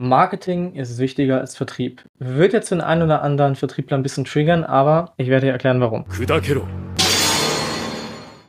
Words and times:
Marketing 0.00 0.76
ist 0.76 0.98
wichtiger 0.98 1.40
als 1.40 1.56
Vertrieb. 1.56 2.04
Wird 2.20 2.52
jetzt 2.52 2.70
den 2.70 2.80
einen 2.80 3.02
oder 3.02 3.20
anderen 3.22 3.56
Vertriebler 3.56 3.98
ein 3.98 4.04
bisschen 4.04 4.24
triggern, 4.24 4.62
aber 4.62 5.12
ich 5.16 5.26
werde 5.26 5.46
dir 5.46 5.52
erklären, 5.52 5.80
warum. 5.80 6.04
Ich 6.08 6.20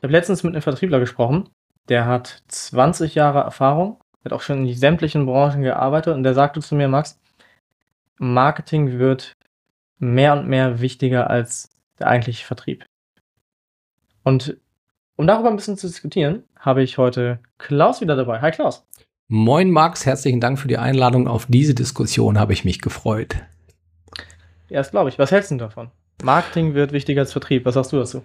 habe 0.03 0.13
letztens 0.13 0.43
mit 0.43 0.53
einem 0.53 0.61
Vertriebler 0.61 0.99
gesprochen, 0.99 1.49
der 1.89 2.05
hat 2.05 2.43
20 2.49 3.15
Jahre 3.15 3.39
Erfahrung, 3.39 3.99
hat 4.23 4.31
auch 4.31 4.43
schon 4.43 4.67
in 4.67 4.75
sämtlichen 4.75 5.25
Branchen 5.25 5.63
gearbeitet 5.63 6.13
und 6.13 6.21
der 6.21 6.35
sagte 6.35 6.59
zu 6.59 6.75
mir, 6.75 6.87
Max, 6.87 7.19
Marketing 8.19 8.99
wird 8.99 9.33
mehr 9.97 10.33
und 10.33 10.47
mehr 10.47 10.81
wichtiger 10.81 11.31
als 11.31 11.71
der 11.97 12.09
eigentliche 12.09 12.45
Vertrieb. 12.45 12.85
Und 14.21 14.57
um 15.15 15.25
darüber 15.25 15.49
ein 15.49 15.55
bisschen 15.55 15.77
zu 15.77 15.87
diskutieren, 15.87 16.43
habe 16.59 16.83
ich 16.83 16.99
heute 16.99 17.39
Klaus 17.57 18.01
wieder 18.01 18.15
dabei. 18.15 18.39
Hi 18.39 18.51
Klaus. 18.51 18.85
Moin 19.31 19.69
Max, 19.69 20.07
herzlichen 20.07 20.41
Dank 20.41 20.57
für 20.57 20.67
die 20.67 20.79
Einladung. 20.79 21.27
Auf 21.27 21.45
diese 21.47 21.75
Diskussion 21.75 22.39
habe 22.39 22.51
ich 22.51 22.65
mich 22.65 22.81
gefreut. 22.81 23.35
Ja, 24.69 24.79
das 24.79 24.89
glaube 24.89 25.09
ich. 25.09 25.19
Was 25.19 25.29
hältst 25.29 25.51
du 25.51 25.57
davon? 25.57 25.91
Marketing 26.23 26.73
wird 26.73 26.93
wichtiger 26.93 27.21
als 27.21 27.31
Vertrieb. 27.31 27.63
Was 27.63 27.75
sagst 27.75 27.93
du 27.93 27.97
dazu? 27.97 28.23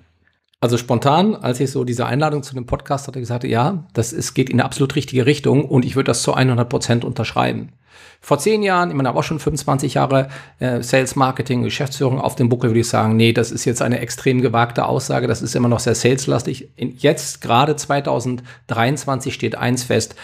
Also 0.62 0.78
spontan, 0.78 1.36
als 1.36 1.60
ich 1.60 1.70
so 1.70 1.84
diese 1.84 2.06
Einladung 2.06 2.42
zu 2.42 2.54
dem 2.54 2.64
Podcast 2.64 3.06
hatte, 3.06 3.20
gesagt, 3.20 3.44
ja, 3.44 3.84
das 3.92 4.14
ist, 4.14 4.32
geht 4.32 4.48
in 4.48 4.54
eine 4.54 4.64
absolut 4.64 4.96
richtige 4.96 5.26
Richtung 5.26 5.66
und 5.66 5.84
ich 5.84 5.94
würde 5.94 6.06
das 6.06 6.22
zu 6.22 6.32
100 6.32 6.66
Prozent 6.66 7.04
unterschreiben. 7.04 7.74
Vor 8.22 8.38
zehn 8.38 8.62
Jahren, 8.62 8.88
ich 8.88 8.96
meine, 8.96 9.10
aber 9.10 9.18
auch 9.18 9.24
schon 9.24 9.38
25 9.38 9.94
Jahre 9.94 10.28
äh, 10.58 10.82
Sales 10.82 11.16
Marketing, 11.16 11.64
Geschäftsführung 11.64 12.18
auf 12.18 12.34
dem 12.34 12.48
Buckel, 12.48 12.70
würde 12.70 12.80
ich 12.80 12.88
sagen, 12.88 13.18
nee, 13.18 13.34
das 13.34 13.50
ist 13.50 13.66
jetzt 13.66 13.82
eine 13.82 14.00
extrem 14.00 14.40
gewagte 14.40 14.86
Aussage, 14.86 15.26
das 15.26 15.42
ist 15.42 15.54
immer 15.54 15.68
noch 15.68 15.80
sehr 15.80 15.94
saleslastig. 15.94 16.70
Jetzt, 16.78 17.42
gerade 17.42 17.76
2023, 17.76 19.34
steht 19.34 19.54
eins 19.54 19.84
fest, 19.84 20.16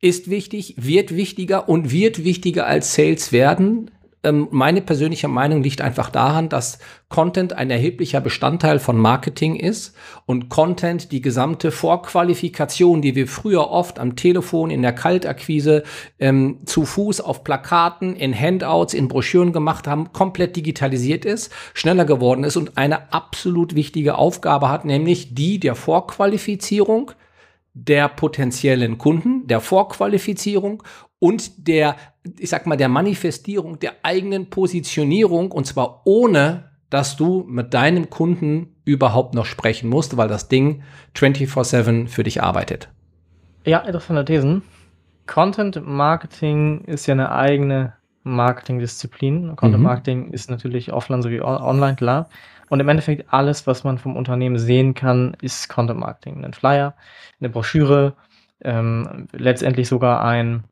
ist 0.00 0.30
wichtig, 0.30 0.74
wird 0.76 1.14
wichtiger 1.14 1.68
und 1.68 1.90
wird 1.90 2.24
wichtiger 2.24 2.66
als 2.66 2.94
Sales 2.94 3.32
werden. 3.32 3.90
Ähm, 4.24 4.48
meine 4.50 4.80
persönliche 4.80 5.28
Meinung 5.28 5.62
liegt 5.62 5.80
einfach 5.80 6.10
daran, 6.10 6.48
dass 6.48 6.78
Content 7.08 7.52
ein 7.52 7.70
erheblicher 7.70 8.20
Bestandteil 8.20 8.80
von 8.80 8.96
Marketing 8.96 9.56
ist 9.56 9.94
und 10.26 10.48
Content 10.48 11.12
die 11.12 11.20
gesamte 11.20 11.70
Vorqualifikation, 11.70 13.00
die 13.00 13.14
wir 13.14 13.28
früher 13.28 13.70
oft 13.70 13.98
am 13.98 14.16
Telefon, 14.16 14.70
in 14.70 14.82
der 14.82 14.92
Kaltakquise, 14.92 15.84
ähm, 16.18 16.58
zu 16.64 16.84
Fuß 16.84 17.20
auf 17.20 17.44
Plakaten, 17.44 18.16
in 18.16 18.38
Handouts, 18.38 18.94
in 18.94 19.08
Broschüren 19.08 19.52
gemacht 19.52 19.86
haben, 19.86 20.12
komplett 20.12 20.56
digitalisiert 20.56 21.24
ist, 21.24 21.52
schneller 21.74 22.04
geworden 22.04 22.42
ist 22.44 22.56
und 22.56 22.76
eine 22.76 23.12
absolut 23.12 23.76
wichtige 23.76 24.16
Aufgabe 24.16 24.68
hat, 24.68 24.84
nämlich 24.84 25.34
die 25.34 25.60
der 25.60 25.76
Vorqualifizierung 25.76 27.12
der 27.86 28.08
potenziellen 28.08 28.98
Kunden, 28.98 29.46
der 29.46 29.60
Vorqualifizierung 29.60 30.82
und 31.20 31.68
der, 31.68 31.96
ich 32.38 32.50
sag 32.50 32.66
mal, 32.66 32.76
der 32.76 32.88
Manifestierung 32.88 33.78
der 33.78 33.92
eigenen 34.02 34.50
Positionierung 34.50 35.52
und 35.52 35.66
zwar 35.66 36.02
ohne, 36.04 36.70
dass 36.90 37.16
du 37.16 37.44
mit 37.46 37.74
deinem 37.74 38.10
Kunden 38.10 38.76
überhaupt 38.84 39.34
noch 39.34 39.44
sprechen 39.44 39.88
musst, 39.88 40.16
weil 40.16 40.28
das 40.28 40.48
Ding 40.48 40.82
24/7 41.14 42.08
für 42.08 42.24
dich 42.24 42.42
arbeitet. 42.42 42.88
Ja, 43.64 43.80
interessante 43.80 44.24
Thesen. 44.24 44.62
Content 45.26 45.86
Marketing 45.86 46.80
ist 46.86 47.06
ja 47.06 47.12
eine 47.12 47.30
eigene 47.30 47.92
Marketingdisziplin. 48.24 49.54
Content 49.56 49.80
mhm. 49.80 49.84
Marketing 49.84 50.26
mhm. 50.26 50.32
ist 50.32 50.50
natürlich 50.50 50.92
offline 50.92 51.22
sowie 51.22 51.42
online, 51.42 51.96
klar. 51.96 52.28
Und 52.68 52.80
im 52.80 52.88
Endeffekt 52.88 53.32
alles, 53.32 53.66
was 53.66 53.84
man 53.84 53.98
vom 53.98 54.16
Unternehmen 54.16 54.58
sehen 54.58 54.94
kann, 54.94 55.36
ist 55.40 55.68
Content 55.68 56.00
Marketing. 56.00 56.44
Ein 56.44 56.52
Flyer, 56.52 56.94
eine 57.40 57.48
Broschüre, 57.48 58.14
ähm, 58.62 59.28
letztendlich 59.32 59.88
sogar 59.88 60.24
ein, 60.24 60.64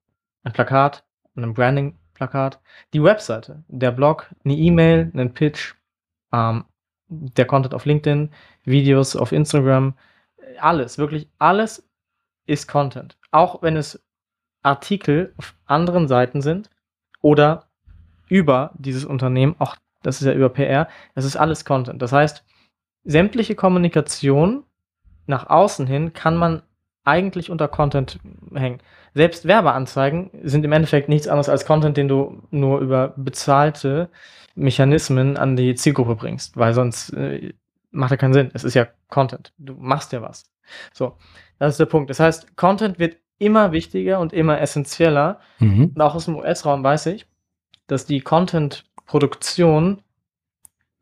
ein 0.45 0.53
Plakat, 0.53 1.05
ein 1.37 1.55
Branding-Plakat, 1.55 2.61
die 2.93 3.03
Webseite, 3.03 3.65
der 3.69 3.93
Blog, 3.93 4.31
eine 4.45 4.55
E-Mail, 4.55 5.11
einen 5.13 5.33
Pitch, 5.33 5.75
ähm, 6.33 6.65
der 7.09 7.45
Content 7.47 7.75
auf 7.75 7.85
LinkedIn, 7.85 8.31
Videos 8.65 9.17
auf 9.17 9.33
Instagram, 9.33 9.95
alles, 10.59 10.99
wirklich 10.99 11.29
alles 11.39 11.89
ist 12.47 12.69
Content. 12.69 13.17
Auch 13.31 13.63
wenn 13.63 13.77
es 13.77 14.03
Artikel 14.63 15.33
auf 15.37 15.55
anderen 15.67 16.09
Seiten 16.09 16.43
sind 16.43 16.71
oder 17.21 17.69
über 18.29 18.73
dieses 18.75 19.05
Unternehmen, 19.05 19.55
auch 19.59 19.77
das 20.07 20.21
ist 20.21 20.27
ja 20.27 20.33
über 20.33 20.49
PR, 20.49 20.89
das 21.15 21.25
ist 21.25 21.37
alles 21.37 21.65
Content. 21.65 22.01
Das 22.01 22.13
heißt, 22.13 22.45
sämtliche 23.05 23.55
Kommunikation 23.55 24.65
nach 25.27 25.49
außen 25.49 25.87
hin 25.87 26.13
kann 26.13 26.37
man 26.37 26.63
eigentlich 27.05 27.51
unter 27.51 27.69
Content 27.69 28.19
hängen. 28.55 28.81
Selbst 29.15 29.47
Werbeanzeigen 29.47 30.31
sind 30.43 30.65
im 30.65 30.73
Endeffekt 30.73 31.09
nichts 31.09 31.29
anderes 31.29 31.49
als 31.49 31.65
Content, 31.65 31.97
den 31.97 32.09
du 32.09 32.43
nur 32.51 32.81
über 32.81 33.15
bezahlte 33.17 34.11
Mechanismen 34.55 35.37
an 35.37 35.57
die 35.57 35.75
Zielgruppe 35.75 36.17
bringst, 36.17 36.57
weil 36.57 36.75
sonst 36.75 37.11
äh, 37.11 37.53
macht 37.91 38.11
ja 38.11 38.17
keinen 38.17 38.35
Sinn. 38.35 38.51
Es 38.55 38.65
ist 38.65 38.75
ja 38.75 38.87
Content. 39.09 39.53
Du 39.59 39.75
machst 39.75 40.13
ja 40.13 40.23
was. 40.23 40.51
So, 40.93 41.17
das 41.59 41.75
ist 41.75 41.81
der 41.81 41.87
Punkt. 41.87 42.11
Das 42.11 42.21
heißt, 42.21 42.57
Content 42.57 42.99
wird 42.99 43.17
immer 43.39 43.73
wichtiger 43.73 44.19
und 44.21 44.33
immer 44.33 44.61
essentieller. 44.61 45.41
Mhm. 45.59 45.93
Und 45.95 46.01
auch 46.01 46.15
aus 46.15 46.25
dem 46.27 46.37
US-Raum 46.37 46.83
weiß 46.83 47.07
ich, 47.07 47.27
dass 47.87 48.07
die 48.07 48.21
Content 48.21 48.85
Produktion 49.07 50.03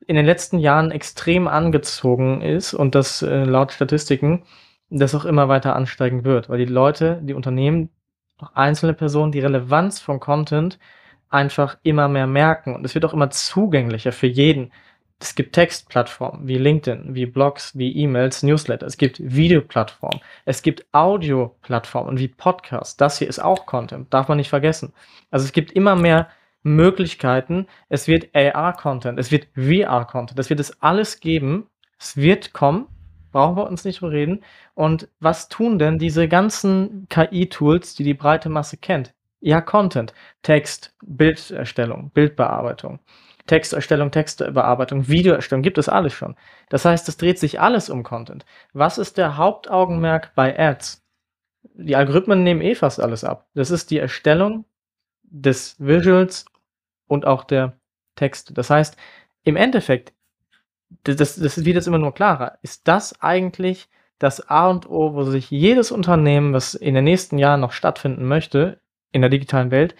in 0.07 0.17
den 0.17 0.27
letzten 0.27 0.59
Jahren 0.59 0.91
extrem 0.91 1.49
angezogen 1.49 2.43
ist 2.43 2.75
und 2.75 2.95
das 2.95 3.23
äh, 3.23 3.45
laut 3.45 3.73
Statistiken 3.73 4.45
das 4.91 5.15
auch 5.15 5.25
immer 5.25 5.49
weiter 5.49 5.75
ansteigen 5.75 6.25
wird, 6.25 6.49
weil 6.49 6.59
die 6.59 6.73
Leute, 6.73 7.21
die 7.23 7.35
Unternehmen, 7.35 7.91
auch 8.39 8.55
einzelne 8.55 8.95
Personen 8.95 9.33
die 9.33 9.41
Relevanz 9.41 10.01
von 10.01 10.21
Content 10.21 10.79
einfach 11.31 11.79
immer 11.83 12.09
mehr 12.09 12.27
merken 12.27 12.75
und 12.75 12.85
es 12.85 12.95
wird 12.95 13.05
auch 13.05 13.15
immer 13.15 13.31
zugänglicher 13.31 14.13
für 14.13 14.27
jeden. 14.27 14.73
Es 15.21 15.35
gibt 15.35 15.55
Textplattformen 15.55 16.47
wie 16.47 16.59
LinkedIn, 16.59 17.15
wie 17.15 17.27
Blogs, 17.27 17.77
wie 17.79 17.97
E-Mails, 17.97 18.43
Newsletter. 18.43 18.87
Es 18.87 18.99
gibt 18.99 19.19
Videoplattformen. 19.21 20.21
Es 20.45 20.63
gibt 20.63 20.85
Audioplattformen 20.93 22.19
wie 22.19 22.29
Podcasts. 22.29 22.97
Das 22.97 23.19
hier 23.19 23.29
ist 23.29 23.39
auch 23.39 23.65
Content, 23.65 24.13
darf 24.13 24.29
man 24.29 24.37
nicht 24.37 24.51
vergessen. 24.51 24.93
Also 25.31 25.47
es 25.47 25.53
gibt 25.53 25.73
immer 25.73 25.97
mehr 25.97 26.29
Möglichkeiten. 26.65 27.69
Es 27.89 28.09
wird 28.09 28.35
AR-Content, 28.35 29.19
es 29.21 29.31
wird 29.31 29.47
VR-Content, 29.55 30.39
es 30.39 30.51
wird 30.51 30.61
es 30.61 30.83
alles 30.83 31.21
geben. 31.21 31.69
Es 31.99 32.17
wird 32.17 32.53
kommen, 32.53 32.89
brauchen 33.31 33.57
wir 33.57 33.67
uns 33.67 33.85
nicht 33.85 34.03
reden. 34.03 34.43
Und 34.75 35.09
was 35.21 35.49
tun 35.49 35.79
denn 35.79 35.99
diese 35.99 36.27
ganzen 36.27 37.07
KI-Tools, 37.09 37.95
die 37.95 38.05
die 38.05 38.15
breite 38.15 38.49
Masse 38.49 38.77
kennt? 38.77 39.15
Ja, 39.41 39.61
Content, 39.61 40.15
Text, 40.43 40.97
Bilderstellung, 41.05 42.11
Bildbearbeitung, 42.11 42.99
Texterstellung, 43.47 44.11
Textbearbeitung, 44.11 45.07
Videoerstellung, 45.09 45.63
gibt 45.63 45.79
es 45.79 45.89
alles 45.89 46.15
schon. 46.15 46.35
Das 46.71 46.85
heißt, 46.85 47.09
es 47.09 47.19
dreht 47.19 47.39
sich 47.39 47.61
alles 47.61 47.91
um 47.91 48.03
Content. 48.03 48.47
Was 48.73 48.97
ist 48.97 49.19
der 49.19 49.37
Hauptaugenmerk 49.37 50.35
bei 50.35 50.59
Ads? 50.59 51.05
Die 51.75 51.97
Algorithmen 51.97 52.43
nehmen 52.43 52.63
eh 52.63 52.75
fast 52.75 53.01
alles 53.01 53.25
ab. 53.25 53.47
Das 53.55 53.71
ist 53.71 53.91
die 53.91 53.99
Erstellung 53.99 54.65
des 55.23 55.77
Visuals 55.79 56.47
und 57.15 57.27
auch 57.27 57.45
der 57.45 57.79
Text. 58.17 58.57
Das 58.57 58.71
heißt, 58.71 58.97
im 59.45 59.57
Endeffekt, 59.57 60.13
das, 61.05 61.17
das 61.17 61.65
wird 61.65 61.75
jetzt 61.77 61.87
immer 61.87 61.99
nur 61.99 62.15
klarer, 62.15 62.59
ist 62.63 62.87
das 62.87 63.21
eigentlich 63.21 63.89
das 64.19 64.49
A 64.49 64.69
und 64.69 64.89
O, 64.89 65.15
wo 65.15 65.25
sich 65.25 65.51
jedes 65.51 65.91
Unternehmen, 65.91 66.53
was 66.53 66.75
in 66.75 66.95
den 66.95 67.05
nächsten 67.05 67.39
Jahren 67.39 67.61
noch 67.61 67.73
stattfinden 67.73 68.27
möchte, 68.27 68.81
in 69.13 69.21
der 69.21 69.31
digitalen 69.31 69.71
Welt, 69.71 69.95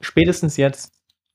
spätestens 0.00 0.56
jetzt 0.56 0.94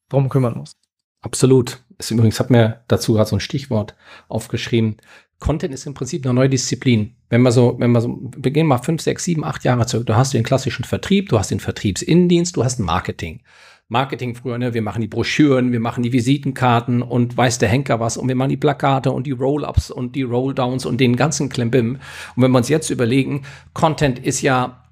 drum 0.09 0.29
kümmern 0.29 0.57
muss. 0.57 0.77
Absolut. 1.22 1.79
Ist 1.97 2.11
übrigens 2.11 2.39
hat 2.39 2.49
mir 2.49 2.83
dazu 2.87 3.13
gerade 3.13 3.29
so 3.29 3.35
ein 3.35 3.39
Stichwort 3.41 3.95
aufgeschrieben. 4.27 4.97
Content 5.39 5.73
ist 5.73 5.85
im 5.85 5.93
Prinzip 5.93 6.25
eine 6.25 6.33
neue 6.33 6.49
Disziplin. 6.49 7.16
Wenn 7.29 7.41
wir 7.41 7.51
so, 7.51 7.75
wenn 7.79 7.91
wir 7.91 8.01
so, 8.01 8.19
wir 8.35 8.51
gehen 8.51 8.67
mal 8.67 8.77
fünf, 8.77 9.01
sechs, 9.01 9.23
sieben, 9.23 9.43
acht 9.43 9.63
Jahre 9.63 9.85
zurück. 9.85 10.05
Du 10.05 10.16
hast 10.16 10.33
den 10.33 10.43
klassischen 10.43 10.85
Vertrieb, 10.85 11.29
du 11.29 11.39
hast 11.39 11.51
den 11.51 11.59
Vertriebsinnendienst, 11.59 12.55
du 12.55 12.63
hast 12.63 12.79
ein 12.79 12.85
Marketing. 12.85 13.43
Marketing 13.88 14.34
früher, 14.34 14.58
ne? 14.58 14.73
Wir 14.73 14.82
machen 14.82 15.02
die 15.02 15.08
Broschüren, 15.08 15.72
wir 15.72 15.79
machen 15.79 16.02
die 16.02 16.11
Visitenkarten 16.11 17.03
und 17.03 17.37
weiß 17.37 17.59
der 17.59 17.70
Henker 17.70 17.99
was 17.99 18.17
und 18.17 18.28
wir 18.28 18.35
machen 18.35 18.49
die 18.49 18.58
Plakate 18.58 19.11
und 19.11 19.28
die 19.28 19.32
Roll-ups 19.32 19.91
und 19.91 20.16
die 20.16 20.23
Roll-downs 20.23 20.87
und 20.87 20.99
den 20.99 21.16
ganzen 21.16 21.49
Klimbim. 21.49 21.99
Und 22.35 22.43
wenn 22.43 22.52
wir 22.52 22.58
uns 22.58 22.70
jetzt 22.70 22.90
überlegen, 22.90 23.43
Content 23.73 24.17
ist 24.17 24.41
ja 24.41 24.84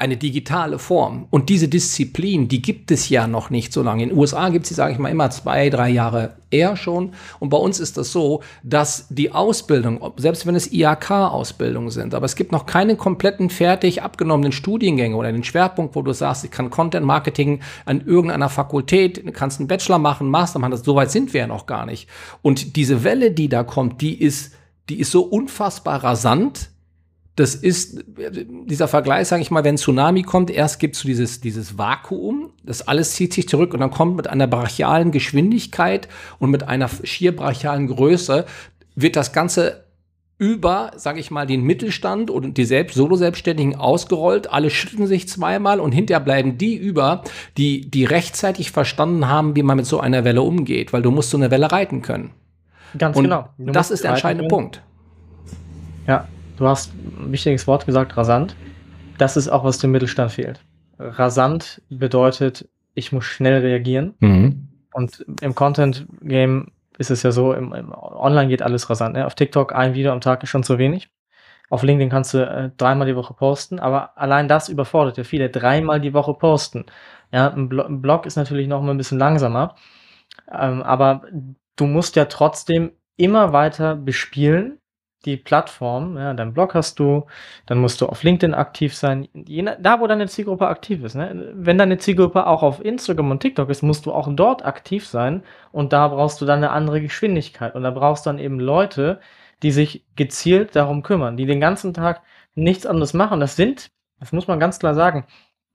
eine 0.00 0.16
digitale 0.16 0.78
Form. 0.78 1.26
Und 1.28 1.50
diese 1.50 1.68
Disziplin, 1.68 2.48
die 2.48 2.62
gibt 2.62 2.90
es 2.90 3.10
ja 3.10 3.26
noch 3.26 3.50
nicht 3.50 3.70
so 3.70 3.82
lange. 3.82 4.02
In 4.02 4.08
den 4.08 4.18
USA 4.18 4.48
gibt 4.48 4.64
sie, 4.64 4.72
sage 4.72 4.94
ich 4.94 4.98
mal, 4.98 5.10
immer 5.10 5.28
zwei, 5.28 5.68
drei 5.68 5.90
Jahre 5.90 6.36
eher 6.50 6.74
schon. 6.78 7.12
Und 7.38 7.50
bei 7.50 7.58
uns 7.58 7.78
ist 7.78 7.98
das 7.98 8.10
so, 8.10 8.42
dass 8.62 9.08
die 9.10 9.32
Ausbildung, 9.32 10.00
selbst 10.16 10.46
wenn 10.46 10.54
es 10.54 10.72
IHK-Ausbildungen 10.72 11.90
sind, 11.90 12.14
aber 12.14 12.24
es 12.24 12.34
gibt 12.34 12.50
noch 12.50 12.64
keine 12.64 12.96
kompletten 12.96 13.50
fertig 13.50 14.02
abgenommenen 14.02 14.52
Studiengänge 14.52 15.16
oder 15.16 15.32
den 15.32 15.44
Schwerpunkt, 15.44 15.94
wo 15.94 16.00
du 16.00 16.14
sagst, 16.14 16.44
ich 16.44 16.50
kann 16.50 16.70
Content 16.70 17.04
Marketing 17.04 17.60
an 17.84 18.00
irgendeiner 18.00 18.48
Fakultät, 18.48 19.26
du 19.26 19.32
kannst 19.32 19.60
einen 19.60 19.68
Bachelor 19.68 19.98
machen, 19.98 20.30
Master 20.30 20.58
machen, 20.58 20.70
das, 20.70 20.82
so 20.82 20.94
weit 20.94 21.10
sind 21.10 21.34
wir 21.34 21.42
ja 21.42 21.46
noch 21.46 21.66
gar 21.66 21.84
nicht. 21.84 22.08
Und 22.40 22.76
diese 22.76 23.04
Welle, 23.04 23.32
die 23.32 23.50
da 23.50 23.64
kommt, 23.64 24.00
die 24.00 24.18
ist, 24.18 24.54
die 24.88 24.98
ist 24.98 25.10
so 25.10 25.20
unfassbar 25.20 26.02
rasant, 26.02 26.70
das 27.40 27.54
ist 27.54 28.04
dieser 28.66 28.86
Vergleich, 28.86 29.28
sage 29.28 29.40
ich 29.40 29.50
mal, 29.50 29.64
wenn 29.64 29.78
Tsunami 29.78 30.22
kommt, 30.22 30.50
erst 30.50 30.78
gibt 30.78 30.94
es 30.94 31.02
so 31.02 31.08
dieses, 31.08 31.40
dieses 31.40 31.78
Vakuum, 31.78 32.50
das 32.62 32.86
alles 32.86 33.14
zieht 33.14 33.32
sich 33.32 33.48
zurück 33.48 33.72
und 33.72 33.80
dann 33.80 33.90
kommt 33.90 34.16
mit 34.16 34.28
einer 34.28 34.46
brachialen 34.46 35.10
Geschwindigkeit 35.10 36.06
und 36.38 36.50
mit 36.50 36.68
einer 36.68 36.90
schier 37.02 37.34
brachialen 37.34 37.86
Größe, 37.86 38.44
wird 38.94 39.16
das 39.16 39.32
Ganze 39.32 39.84
über, 40.36 40.92
sage 40.96 41.20
ich 41.20 41.30
mal, 41.30 41.46
den 41.46 41.62
Mittelstand 41.62 42.30
und 42.30 42.58
die 42.58 42.64
Selbst 42.64 42.94
Solo-Selbstständigen 42.94 43.76
ausgerollt. 43.76 44.50
Alle 44.50 44.68
schütteln 44.68 45.06
sich 45.06 45.28
zweimal 45.28 45.80
und 45.80 45.92
hinterher 45.92 46.20
bleiben 46.20 46.58
die 46.58 46.76
über, 46.76 47.24
die, 47.56 47.90
die 47.90 48.04
rechtzeitig 48.04 48.70
verstanden 48.70 49.28
haben, 49.28 49.56
wie 49.56 49.62
man 49.62 49.78
mit 49.78 49.86
so 49.86 50.00
einer 50.00 50.24
Welle 50.24 50.42
umgeht, 50.42 50.92
weil 50.92 51.02
du 51.02 51.10
musst 51.10 51.30
so 51.30 51.38
eine 51.38 51.50
Welle 51.50 51.72
reiten 51.72 52.02
können. 52.02 52.32
Ganz 52.98 53.16
und 53.16 53.24
genau. 53.24 53.48
Du 53.56 53.72
das 53.72 53.90
ist 53.90 54.04
der 54.04 54.12
entscheidende 54.12 54.48
Punkt. 54.48 54.82
Ja, 56.06 56.26
du 56.60 56.68
hast 56.68 56.92
ein 56.94 57.32
wichtiges 57.32 57.66
Wort 57.66 57.86
gesagt, 57.86 58.16
rasant. 58.16 58.54
Das 59.18 59.36
ist 59.36 59.48
auch, 59.48 59.64
was 59.64 59.78
dem 59.78 59.90
Mittelstand 59.90 60.32
fehlt. 60.32 60.60
Rasant 60.98 61.82
bedeutet, 61.88 62.68
ich 62.94 63.12
muss 63.12 63.24
schnell 63.24 63.60
reagieren. 63.60 64.14
Mhm. 64.20 64.68
Und 64.92 65.24
im 65.40 65.54
Content-Game 65.54 66.72
ist 66.98 67.10
es 67.10 67.22
ja 67.22 67.32
so, 67.32 67.54
im, 67.54 67.72
im 67.72 67.92
Online 67.92 68.48
geht 68.48 68.62
alles 68.62 68.90
rasant. 68.90 69.14
Ne? 69.14 69.26
Auf 69.26 69.34
TikTok 69.34 69.74
ein 69.74 69.94
Video 69.94 70.12
am 70.12 70.20
Tag 70.20 70.42
ist 70.42 70.50
schon 70.50 70.62
zu 70.62 70.78
wenig. 70.78 71.08
Auf 71.70 71.82
LinkedIn 71.82 72.10
kannst 72.10 72.34
du 72.34 72.38
äh, 72.38 72.70
dreimal 72.76 73.06
die 73.06 73.16
Woche 73.16 73.32
posten, 73.32 73.78
aber 73.78 74.18
allein 74.18 74.48
das 74.48 74.68
überfordert 74.68 75.16
ja 75.16 75.24
viele. 75.24 75.48
Dreimal 75.48 76.00
die 76.00 76.12
Woche 76.12 76.34
posten. 76.34 76.84
Ja, 77.32 77.48
ein, 77.48 77.68
Blo 77.68 77.84
ein 77.84 78.02
Blog 78.02 78.26
ist 78.26 78.36
natürlich 78.36 78.66
noch 78.66 78.82
mal 78.82 78.90
ein 78.90 78.98
bisschen 78.98 79.18
langsamer, 79.20 79.76
ähm, 80.50 80.82
aber 80.82 81.22
du 81.76 81.86
musst 81.86 82.16
ja 82.16 82.24
trotzdem 82.24 82.90
immer 83.16 83.52
weiter 83.52 83.94
bespielen 83.94 84.79
die 85.24 85.36
Plattform, 85.36 86.16
ja, 86.16 86.32
deinen 86.34 86.54
Blog 86.54 86.74
hast 86.74 86.98
du, 86.98 87.26
dann 87.66 87.78
musst 87.78 88.00
du 88.00 88.06
auf 88.06 88.22
LinkedIn 88.22 88.54
aktiv 88.54 88.94
sein, 88.94 89.28
je, 89.34 89.64
da 89.78 90.00
wo 90.00 90.06
deine 90.06 90.28
Zielgruppe 90.28 90.66
aktiv 90.68 91.04
ist. 91.04 91.14
Ne? 91.14 91.52
Wenn 91.54 91.78
deine 91.78 91.98
Zielgruppe 91.98 92.46
auch 92.46 92.62
auf 92.62 92.82
Instagram 92.84 93.30
und 93.30 93.40
TikTok 93.40 93.68
ist, 93.68 93.82
musst 93.82 94.06
du 94.06 94.12
auch 94.12 94.28
dort 94.32 94.64
aktiv 94.64 95.06
sein 95.06 95.42
und 95.72 95.92
da 95.92 96.08
brauchst 96.08 96.40
du 96.40 96.46
dann 96.46 96.58
eine 96.58 96.70
andere 96.70 97.00
Geschwindigkeit 97.02 97.74
und 97.74 97.82
da 97.82 97.90
brauchst 97.90 98.24
du 98.26 98.30
dann 98.30 98.38
eben 98.38 98.60
Leute, 98.60 99.20
die 99.62 99.72
sich 99.72 100.04
gezielt 100.16 100.74
darum 100.74 101.02
kümmern, 101.02 101.36
die 101.36 101.46
den 101.46 101.60
ganzen 101.60 101.92
Tag 101.94 102.22
nichts 102.54 102.86
anderes 102.86 103.14
machen. 103.14 103.40
Das 103.40 103.56
sind, 103.56 103.90
das 104.20 104.32
muss 104.32 104.48
man 104.48 104.60
ganz 104.60 104.78
klar 104.78 104.94
sagen, 104.94 105.26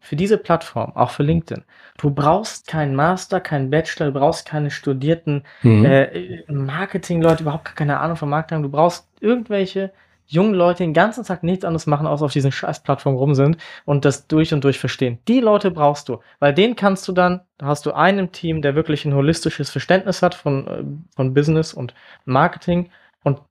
für 0.05 0.15
diese 0.15 0.37
Plattform, 0.37 0.95
auch 0.95 1.09
für 1.09 1.23
LinkedIn, 1.23 1.63
du 1.97 2.11
brauchst 2.11 2.67
keinen 2.67 2.95
Master, 2.95 3.39
keinen 3.39 3.69
Bachelor, 3.69 4.07
du 4.07 4.19
brauchst 4.19 4.47
keine 4.47 4.69
studierten 4.69 5.43
mhm. 5.63 5.85
äh, 5.85 6.43
Marketing-Leute, 6.47 7.43
überhaupt 7.43 7.75
keine 7.75 7.99
Ahnung 7.99 8.15
von 8.15 8.29
Marketing. 8.29 8.63
Du 8.63 8.69
brauchst 8.69 9.07
irgendwelche 9.19 9.91
jungen 10.27 10.53
Leute, 10.53 10.77
die 10.77 10.87
den 10.87 10.93
ganzen 10.93 11.23
Tag 11.23 11.43
nichts 11.43 11.65
anderes 11.65 11.87
machen, 11.87 12.07
außer 12.07 12.25
auf 12.25 12.33
diesen 12.33 12.51
scheiß 12.51 12.83
Plattformen 12.83 13.17
rum 13.17 13.35
sind 13.35 13.57
und 13.85 14.05
das 14.05 14.27
durch 14.27 14.53
und 14.53 14.63
durch 14.63 14.79
verstehen. 14.79 15.19
Die 15.27 15.39
Leute 15.39 15.71
brauchst 15.71 16.09
du, 16.09 16.19
weil 16.39 16.53
den 16.53 16.75
kannst 16.75 17.07
du 17.07 17.11
dann, 17.11 17.41
da 17.57 17.67
hast 17.67 17.85
du 17.85 17.91
einen 17.91 18.19
im 18.19 18.31
Team, 18.31 18.61
der 18.61 18.75
wirklich 18.75 19.05
ein 19.05 19.13
holistisches 19.13 19.69
Verständnis 19.69 20.21
hat 20.21 20.35
von, 20.35 20.67
äh, 20.67 20.83
von 21.15 21.33
Business 21.33 21.73
und 21.73 21.93
Marketing 22.25 22.89
und 23.23 23.41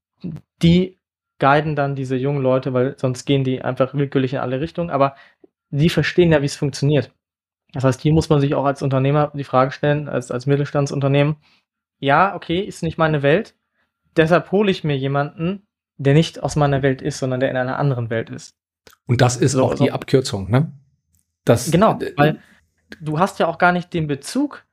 die 0.62 0.99
guiden 1.39 1.77
dann 1.77 1.97
diese 1.97 2.17
jungen 2.17 2.43
Leute, 2.43 2.73
weil 2.73 2.95
sonst 2.97 3.25
gehen 3.25 3.45
die 3.45 3.62
einfach 3.62 3.95
willkürlich 3.95 4.35
in 4.35 4.39
alle 4.39 4.61
Richtungen. 4.61 4.91
Aber 4.91 5.17
die 5.81 5.88
verstehen 5.88 6.32
ja, 6.32 6.41
wie 6.41 6.47
es 6.47 6.56
funktioniert. 6.56 7.12
Das 7.73 7.82
heißt, 7.82 8.00
hier 8.00 8.12
muss 8.12 8.29
man 8.29 8.41
sich 8.41 8.55
auch 8.55 8.65
als 8.65 8.82
Unternehmer 8.82 9.32
die 9.35 9.44
Frage 9.44 9.73
stellen, 9.73 10.09
als, 10.09 10.31
als 10.31 10.47
Mittelstandsunternehmen, 10.47 11.37
ja, 11.99 12.35
okay, 12.37 12.61
ist 12.61 12.82
nicht 12.82 12.99
meine 12.99 13.23
Welt, 13.23 13.55
deshalb 14.17 14.53
hole 14.53 14.71
ich 14.71 14.85
mir 14.85 14.97
jemanden, 14.97 15.67
der 15.97 16.15
nicht 16.15 16.43
aus 16.43 16.55
meiner 16.55 16.82
Welt 16.82 17.03
ist, 17.03 17.19
sondern 17.19 17.41
der 17.41 17.50
in 17.50 17.56
einer 17.56 17.79
anderen 17.79 18.11
Welt 18.11 18.31
ist. 18.31 18.55
Und 19.06 19.21
das 19.21 19.37
ist 19.37 19.53
so, 19.53 19.65
auch 19.65 19.75
die 19.75 19.91
Abkürzung, 19.91 20.50
ne? 20.50 20.73
Das, 21.44 21.71
genau, 21.71 21.99
weil 22.17 22.41
du 23.00 23.19
hast 23.19 23.38
ja 23.38 23.49
auch 23.49 23.59
gar 23.59 23.73
nicht 23.73 23.93
den 23.93 24.06
Bezug. 24.06 24.65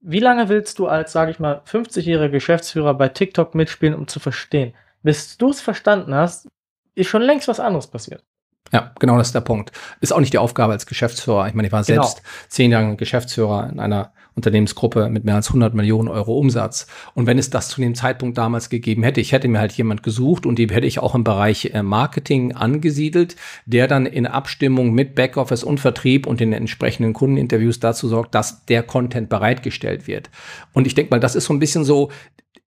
Wie 0.00 0.20
lange 0.20 0.48
willst 0.48 0.78
du 0.78 0.86
als, 0.86 1.12
sage 1.12 1.30
ich 1.30 1.38
mal, 1.38 1.62
50-jähriger 1.66 2.28
Geschäftsführer 2.28 2.94
bei 2.94 3.08
TikTok 3.08 3.54
mitspielen, 3.54 3.94
um 3.94 4.06
zu 4.06 4.20
verstehen? 4.20 4.74
Bis 5.02 5.38
du 5.38 5.50
es 5.50 5.60
verstanden 5.60 6.14
hast, 6.14 6.48
ist 6.94 7.08
schon 7.08 7.22
längst 7.22 7.48
was 7.48 7.60
anderes 7.60 7.86
passiert. 7.86 8.24
Ja, 8.72 8.92
genau 8.98 9.18
das 9.18 9.28
ist 9.28 9.34
der 9.34 9.40
Punkt. 9.40 9.72
Ist 10.00 10.12
auch 10.12 10.20
nicht 10.20 10.32
die 10.32 10.38
Aufgabe 10.38 10.72
als 10.72 10.86
Geschäftsführer. 10.86 11.46
Ich 11.48 11.54
meine, 11.54 11.68
ich 11.68 11.72
war 11.72 11.82
genau. 11.84 12.02
selbst 12.02 12.22
zehn 12.48 12.70
Jahre 12.70 12.96
Geschäftsführer 12.96 13.68
in 13.70 13.78
einer 13.78 14.12
Unternehmensgruppe 14.36 15.08
mit 15.08 15.24
mehr 15.24 15.36
als 15.36 15.48
100 15.48 15.74
Millionen 15.74 16.08
Euro 16.08 16.36
Umsatz. 16.36 16.86
Und 17.14 17.26
wenn 17.26 17.38
es 17.38 17.50
das 17.50 17.68
zu 17.68 17.80
dem 17.80 17.94
Zeitpunkt 17.94 18.36
damals 18.36 18.68
gegeben 18.68 19.02
hätte, 19.02 19.20
ich 19.20 19.32
hätte 19.32 19.48
mir 19.48 19.60
halt 19.60 19.72
jemand 19.72 20.02
gesucht 20.02 20.44
und 20.44 20.58
die 20.58 20.68
hätte 20.68 20.86
ich 20.86 20.98
auch 20.98 21.14
im 21.14 21.24
Bereich 21.24 21.70
äh, 21.72 21.82
Marketing 21.82 22.52
angesiedelt, 22.52 23.36
der 23.66 23.86
dann 23.86 24.06
in 24.06 24.26
Abstimmung 24.26 24.92
mit 24.92 25.14
Backoffice 25.14 25.64
und 25.64 25.78
Vertrieb 25.78 26.26
und 26.26 26.40
den 26.40 26.52
entsprechenden 26.52 27.12
Kundeninterviews 27.12 27.80
dazu 27.80 28.08
sorgt, 28.08 28.34
dass 28.34 28.66
der 28.66 28.82
Content 28.82 29.28
bereitgestellt 29.28 30.06
wird. 30.06 30.30
Und 30.72 30.86
ich 30.86 30.94
denke 30.94 31.10
mal, 31.10 31.20
das 31.20 31.36
ist 31.36 31.44
so 31.44 31.54
ein 31.54 31.60
bisschen 31.60 31.84
so 31.84 32.10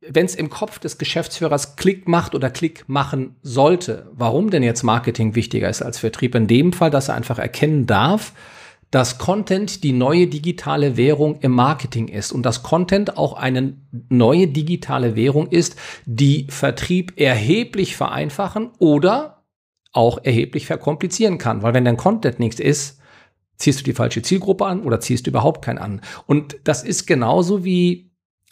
wenn 0.10 0.25
es 0.25 0.36
im 0.36 0.50
Kopf 0.50 0.80
des 0.80 0.98
Geschäftsführers 0.98 1.75
Klick 1.75 2.08
macht 2.08 2.36
oder 2.36 2.50
Klick 2.50 2.88
machen 2.88 3.36
sollte, 3.42 4.10
warum 4.14 4.50
denn 4.50 4.64
jetzt 4.64 4.84
Marketing 4.84 5.36
wichtiger 5.36 5.69
ist 5.69 5.81
als 5.81 6.00
Vertrieb? 6.00 6.36
In 6.36 6.48
dem 6.48 6.72
Fall, 6.72 6.92
dass 6.92 7.10
er 7.10 7.16
einfach 7.16 7.40
erkennen 7.40 7.88
darf, 7.88 8.31
dass 8.92 9.18
Content 9.18 9.84
die 9.84 9.92
neue 9.92 10.28
digitale 10.28 10.98
Währung 10.98 11.39
im 11.42 11.51
Marketing 11.51 12.07
ist 12.07 12.31
und 12.31 12.44
dass 12.45 12.63
Content 12.63 13.18
auch 13.18 13.34
eine 13.34 13.78
neue 14.10 14.48
digitale 14.48 15.16
Währung 15.16 15.48
ist, 15.48 15.75
die 16.06 16.48
Vertrieb 16.50 17.19
erheblich 17.19 17.95
vereinfachen 17.95 18.72
oder 18.80 19.44
auch 19.92 20.19
erheblich 20.24 20.66
verkomplizieren 20.68 21.38
kann. 21.38 21.63
Weil 21.63 21.74
wenn 21.74 21.86
dein 21.86 21.98
Content 21.98 22.39
nichts 22.39 22.60
ist, 22.60 23.00
ziehst 23.57 23.80
du 23.80 23.84
die 23.84 23.94
falsche 23.94 24.22
Zielgruppe 24.22 24.66
an 24.66 24.84
oder 24.84 25.00
ziehst 25.00 25.25
du 25.25 25.31
überhaupt 25.31 25.66
keinen 25.66 25.80
an. 25.80 26.01
Und 26.25 26.57
das 26.63 26.83
ist 26.83 27.07
genauso 27.07 27.66
wie 27.66 28.06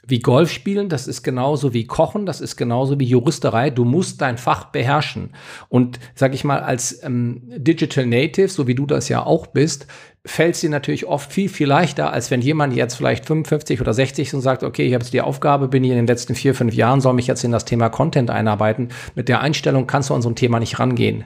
wie 0.07 0.19
Golf 0.19 0.51
spielen, 0.51 0.89
das 0.89 1.07
ist 1.07 1.23
genauso 1.23 1.73
wie 1.73 1.87
Kochen, 1.87 2.25
das 2.25 2.41
ist 2.41 2.55
genauso 2.55 2.99
wie 2.99 3.05
Juristerei. 3.05 3.69
Du 3.69 3.85
musst 3.85 4.21
dein 4.21 4.37
Fach 4.37 4.65
beherrschen. 4.65 5.31
Und 5.69 5.99
sag 6.13 6.33
ich 6.33 6.43
mal, 6.43 6.59
als 6.59 7.03
ähm, 7.03 7.41
Digital 7.57 8.05
Native, 8.05 8.49
so 8.49 8.67
wie 8.67 8.75
du 8.75 8.85
das 8.85 9.09
ja 9.09 9.25
auch 9.25 9.47
bist, 9.47 9.87
fällt 10.25 10.55
es 10.55 10.61
dir 10.61 10.69
natürlich 10.69 11.05
oft 11.05 11.31
viel, 11.31 11.49
viel 11.49 11.67
leichter, 11.67 12.11
als 12.11 12.31
wenn 12.31 12.41
jemand 12.41 12.75
jetzt 12.75 12.95
vielleicht 12.95 13.25
55 13.25 13.79
oder 13.81 13.93
60 13.93 14.27
ist 14.27 14.33
und 14.33 14.41
sagt, 14.41 14.63
okay, 14.63 14.85
ich 14.85 14.93
habe 14.93 15.03
jetzt 15.03 15.13
die 15.13 15.21
Aufgabe, 15.21 15.67
bin 15.67 15.83
hier 15.83 15.93
in 15.93 15.99
den 15.99 16.07
letzten 16.07 16.35
vier, 16.35 16.55
fünf 16.55 16.73
Jahren, 16.73 17.01
soll 17.01 17.13
mich 17.13 17.27
jetzt 17.27 17.43
in 17.43 17.51
das 17.51 17.65
Thema 17.65 17.89
Content 17.89 18.29
einarbeiten. 18.29 18.89
Mit 19.13 19.29
der 19.29 19.41
Einstellung 19.41 19.85
kannst 19.87 20.09
du 20.09 20.15
an 20.15 20.21
so 20.21 20.29
ein 20.29 20.35
Thema 20.35 20.59
nicht 20.59 20.79
rangehen. 20.79 21.25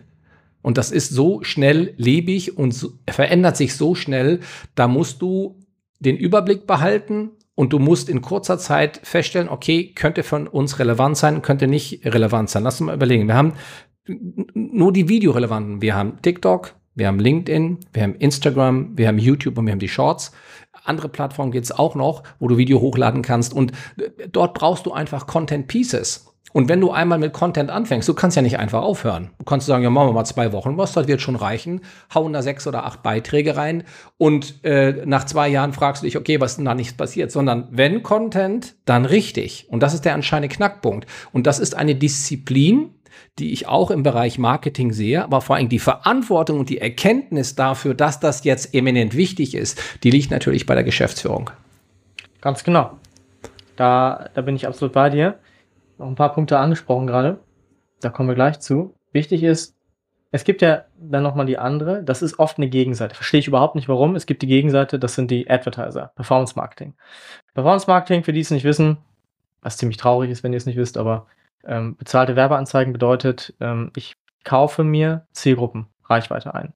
Und 0.61 0.77
das 0.77 0.91
ist 0.91 1.09
so 1.09 1.41
schnell 1.43 1.93
lebig 1.97 2.57
und 2.57 2.71
so, 2.73 2.89
verändert 3.09 3.55
sich 3.55 3.75
so 3.75 3.95
schnell, 3.95 4.41
da 4.75 4.89
musst 4.89 5.21
du 5.21 5.55
den 5.99 6.17
Überblick 6.17 6.67
behalten, 6.67 7.31
und 7.59 7.73
du 7.73 7.79
musst 7.79 8.07
in 8.07 8.21
kurzer 8.21 8.57
Zeit 8.57 9.01
feststellen, 9.03 9.49
okay, 9.49 9.91
könnte 9.91 10.23
von 10.23 10.47
uns 10.47 10.79
relevant 10.79 11.17
sein, 11.17 11.41
könnte 11.41 11.67
nicht 11.67 12.05
relevant 12.05 12.49
sein. 12.49 12.63
Lass 12.63 12.79
uns 12.79 12.85
mal 12.85 12.95
überlegen. 12.95 13.27
Wir 13.27 13.35
haben 13.35 13.51
nur 14.53 14.93
die 14.93 15.09
Videorelevanten. 15.09 15.81
Wir 15.81 15.93
haben 15.93 16.21
TikTok, 16.21 16.75
wir 16.95 17.07
haben 17.07 17.19
LinkedIn, 17.19 17.79
wir 17.91 18.03
haben 18.03 18.15
Instagram, 18.15 18.97
wir 18.97 19.09
haben 19.09 19.17
YouTube 19.17 19.57
und 19.57 19.65
wir 19.65 19.73
haben 19.73 19.79
die 19.79 19.89
Shorts. 19.89 20.31
Andere 20.85 21.09
Plattformen 21.09 21.51
gibt 21.51 21.65
es 21.65 21.73
auch 21.73 21.95
noch, 21.95 22.23
wo 22.39 22.47
du 22.47 22.55
Video 22.55 22.79
hochladen 22.79 23.23
kannst. 23.23 23.53
Und 23.53 23.73
dort 24.31 24.53
brauchst 24.53 24.85
du 24.85 24.93
einfach 24.93 25.27
Content 25.27 25.67
Pieces. 25.67 26.33
Und 26.51 26.67
wenn 26.67 26.81
du 26.81 26.91
einmal 26.91 27.19
mit 27.19 27.33
Content 27.33 27.69
anfängst, 27.69 28.07
du 28.07 28.13
kannst 28.13 28.35
ja 28.35 28.41
nicht 28.41 28.57
einfach 28.57 28.81
aufhören. 28.81 29.29
Du 29.37 29.45
kannst 29.45 29.67
sagen, 29.67 29.83
ja, 29.83 29.89
machen 29.89 30.09
wir 30.09 30.13
mal 30.13 30.25
zwei 30.25 30.51
Wochen 30.51 30.77
was, 30.77 30.93
das 30.93 31.07
wird 31.07 31.21
schon 31.21 31.35
reichen, 31.35 31.81
hauen 32.13 32.33
da 32.33 32.41
sechs 32.41 32.65
oder 32.67 32.85
acht 32.85 33.03
Beiträge 33.03 33.55
rein 33.55 33.83
und 34.17 34.63
äh, 34.63 35.03
nach 35.05 35.25
zwei 35.25 35.47
Jahren 35.47 35.73
fragst 35.73 36.01
du 36.01 36.07
dich, 36.07 36.17
okay, 36.17 36.41
was 36.41 36.51
ist 36.51 36.57
denn 36.57 36.65
da 36.65 36.75
nichts 36.75 36.93
passiert? 36.93 37.31
Sondern 37.31 37.67
wenn 37.71 38.03
Content, 38.03 38.75
dann 38.85 39.05
richtig. 39.05 39.67
Und 39.69 39.83
das 39.83 39.93
ist 39.93 40.05
der 40.05 40.13
anscheinende 40.15 40.53
Knackpunkt. 40.53 41.07
Und 41.31 41.45
das 41.45 41.59
ist 41.59 41.75
eine 41.75 41.95
Disziplin, 41.95 42.91
die 43.37 43.51
ich 43.51 43.67
auch 43.67 43.91
im 43.91 44.03
Bereich 44.03 44.37
Marketing 44.37 44.91
sehe, 44.91 45.23
aber 45.23 45.41
vor 45.41 45.55
allem 45.55 45.69
die 45.69 45.79
Verantwortung 45.79 46.59
und 46.59 46.69
die 46.69 46.79
Erkenntnis 46.79 47.55
dafür, 47.55 47.93
dass 47.93 48.19
das 48.19 48.43
jetzt 48.43 48.73
eminent 48.73 49.15
wichtig 49.15 49.55
ist, 49.55 49.81
die 50.03 50.11
liegt 50.11 50.31
natürlich 50.31 50.65
bei 50.65 50.75
der 50.75 50.83
Geschäftsführung. 50.83 51.49
Ganz 52.41 52.63
genau. 52.63 52.97
Da, 53.75 54.29
da 54.33 54.41
bin 54.41 54.55
ich 54.55 54.67
absolut 54.67 54.93
bei 54.93 55.09
dir 55.09 55.39
noch 55.99 56.07
ein 56.07 56.15
paar 56.15 56.33
Punkte 56.33 56.57
angesprochen 56.57 57.07
gerade. 57.07 57.39
Da 58.01 58.09
kommen 58.09 58.29
wir 58.29 58.35
gleich 58.35 58.59
zu. 58.59 58.95
Wichtig 59.11 59.43
ist, 59.43 59.75
es 60.31 60.43
gibt 60.43 60.61
ja 60.61 60.85
dann 60.97 61.23
nochmal 61.23 61.45
die 61.45 61.57
andere, 61.57 62.03
das 62.03 62.21
ist 62.21 62.37
oft 62.39 62.57
eine 62.57 62.69
Gegenseite. 62.69 63.15
Verstehe 63.15 63.39
ich 63.39 63.47
überhaupt 63.47 63.75
nicht 63.75 63.89
warum. 63.89 64.15
Es 64.15 64.25
gibt 64.25 64.41
die 64.41 64.47
Gegenseite, 64.47 64.99
das 64.99 65.15
sind 65.15 65.31
die 65.31 65.49
Advertiser, 65.49 66.11
Performance 66.15 66.55
Marketing. 66.55 66.93
Performance 67.53 67.87
Marketing, 67.87 68.23
für 68.23 68.33
die 68.33 68.41
es 68.41 68.51
nicht 68.51 68.63
wissen, 68.63 68.97
was 69.61 69.77
ziemlich 69.77 69.97
traurig 69.97 70.29
ist, 70.29 70.43
wenn 70.43 70.53
ihr 70.53 70.57
es 70.57 70.65
nicht 70.65 70.77
wisst, 70.77 70.97
aber 70.97 71.25
ähm, 71.65 71.95
bezahlte 71.95 72.35
Werbeanzeigen 72.35 72.93
bedeutet, 72.93 73.53
ähm, 73.59 73.91
ich 73.95 74.15
kaufe 74.43 74.83
mir 74.83 75.25
Zielgruppen 75.33 75.87
Reichweite 76.05 76.53
ein. 76.53 76.73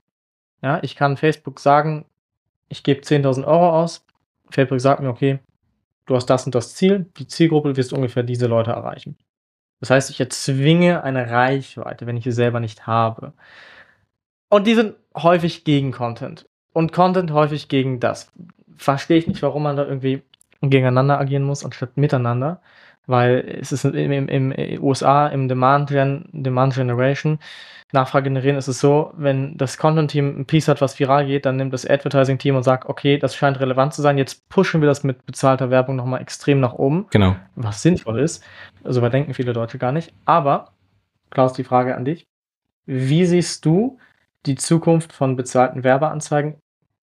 Ja, 0.61 0.79
ich 0.81 0.95
kann 0.95 1.17
Facebook 1.17 1.59
sagen, 1.59 2.05
ich 2.69 2.83
gebe 2.83 3.01
10.000 3.01 3.45
Euro 3.45 3.69
aus. 3.69 4.05
Facebook 4.49 4.81
sagt 4.81 5.01
mir, 5.01 5.09
okay, 5.09 5.39
du 6.05 6.15
hast 6.15 6.27
das 6.27 6.45
und 6.45 6.55
das 6.55 6.75
Ziel, 6.75 7.05
die 7.17 7.27
Zielgruppe 7.27 7.75
wirst 7.75 7.93
ungefähr 7.93 8.23
diese 8.23 8.47
Leute 8.47 8.71
erreichen. 8.71 9.17
Das 9.79 9.89
heißt, 9.89 10.09
ich 10.09 10.19
erzwinge 10.19 11.03
eine 11.03 11.29
Reichweite, 11.29 12.07
wenn 12.07 12.17
ich 12.17 12.23
sie 12.23 12.31
selber 12.31 12.59
nicht 12.59 12.87
habe. 12.87 13.33
Und 14.49 14.67
die 14.67 14.75
sind 14.75 14.95
häufig 15.15 15.63
gegen 15.65 15.91
Content. 15.91 16.47
Und 16.73 16.93
Content 16.93 17.31
häufig 17.31 17.67
gegen 17.67 17.99
das. 17.99 18.31
Verstehe 18.77 19.17
ich 19.17 19.27
nicht, 19.27 19.41
warum 19.41 19.63
man 19.63 19.75
da 19.75 19.85
irgendwie 19.85 20.23
gegeneinander 20.61 21.19
agieren 21.19 21.43
muss, 21.43 21.65
anstatt 21.65 21.97
miteinander. 21.97 22.61
Weil 23.05 23.57
es 23.61 23.71
ist 23.71 23.85
im, 23.85 24.11
im, 24.11 24.51
im 24.51 24.83
USA, 24.83 25.27
im 25.27 25.47
Demand, 25.47 25.89
Gen, 25.89 26.25
Demand 26.31 26.73
Generation, 26.73 27.39
Nachfrage 27.93 28.23
generieren, 28.23 28.57
ist 28.57 28.67
es 28.67 28.79
so, 28.79 29.13
wenn 29.15 29.55
das 29.55 29.77
Content-Team 29.77 30.39
ein 30.39 30.45
Piece 30.45 30.67
hat, 30.67 30.81
was 30.81 30.99
viral 30.99 31.27
geht, 31.27 31.45
dann 31.45 31.57
nimmt 31.57 31.73
das 31.73 31.87
Advertising-Team 31.87 32.55
und 32.55 32.63
sagt, 32.63 32.89
okay, 32.89 33.19
das 33.19 33.35
scheint 33.35 33.59
relevant 33.59 33.93
zu 33.93 34.01
sein, 34.01 34.17
jetzt 34.17 34.49
pushen 34.49 34.81
wir 34.81 34.87
das 34.87 35.03
mit 35.03 35.25
bezahlter 35.25 35.69
Werbung 35.69 35.95
nochmal 35.95 36.21
extrem 36.21 36.59
nach 36.59 36.73
oben. 36.73 37.05
Genau. 37.11 37.35
Was 37.55 37.83
sinnvoll 37.83 38.19
ist. 38.19 38.43
So 38.83 39.01
weit 39.01 39.13
denken 39.13 39.35
viele 39.35 39.53
Deutsche 39.53 39.77
gar 39.77 39.91
nicht. 39.91 40.11
Aber, 40.25 40.71
Klaus, 41.29 41.53
die 41.53 41.63
Frage 41.63 41.95
an 41.95 42.03
dich. 42.03 42.25
Wie 42.85 43.25
siehst 43.25 43.63
du 43.63 43.99
die 44.45 44.55
Zukunft 44.55 45.13
von 45.13 45.35
bezahlten 45.35 45.83
Werbeanzeigen 45.83 46.55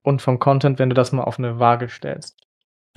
und 0.02 0.21
von 0.21 0.40
Content, 0.40 0.78
wenn 0.78 0.90
du 0.90 0.95
das 0.95 1.12
mal 1.12 1.23
auf 1.23 1.38
eine 1.38 1.61
Waage 1.61 1.88
stellst? 1.88 2.37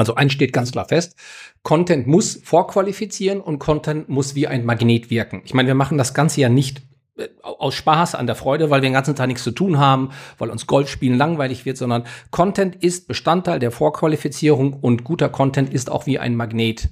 Also 0.03 0.15
eins 0.15 0.33
steht 0.33 0.51
ganz 0.51 0.73
klar 0.73 0.83
fest, 0.83 1.15
Content 1.61 2.07
muss 2.07 2.37
vorqualifizieren 2.43 3.39
und 3.39 3.59
Content 3.59 4.09
muss 4.09 4.35
wie 4.35 4.47
ein 4.47 4.65
Magnet 4.65 5.09
wirken. 5.09 5.41
Ich 5.45 5.53
meine, 5.53 5.67
wir 5.67 5.75
machen 5.75 5.97
das 5.97 6.13
Ganze 6.13 6.41
ja 6.41 6.49
nicht 6.49 6.81
äh, 7.17 7.29
aus 7.41 7.73
Spaß 7.73 8.15
an 8.15 8.27
der 8.27 8.35
Freude, 8.35 8.69
weil 8.69 8.81
wir 8.81 8.89
den 8.89 8.91
ganzen 8.91 9.15
Tag 9.15 9.27
nichts 9.27 9.45
zu 9.45 9.51
tun 9.51 9.79
haben, 9.79 10.09
weil 10.37 10.49
uns 10.49 10.67
Golfspielen 10.67 11.17
langweilig 11.17 11.63
wird, 11.63 11.77
sondern 11.77 12.03
Content 12.31 12.75
ist 12.83 13.07
Bestandteil 13.07 13.59
der 13.59 13.71
Vorqualifizierung 13.71 14.73
und 14.73 15.05
guter 15.05 15.29
Content 15.29 15.73
ist 15.73 15.89
auch 15.89 16.05
wie 16.05 16.19
ein 16.19 16.35
Magnet. 16.35 16.89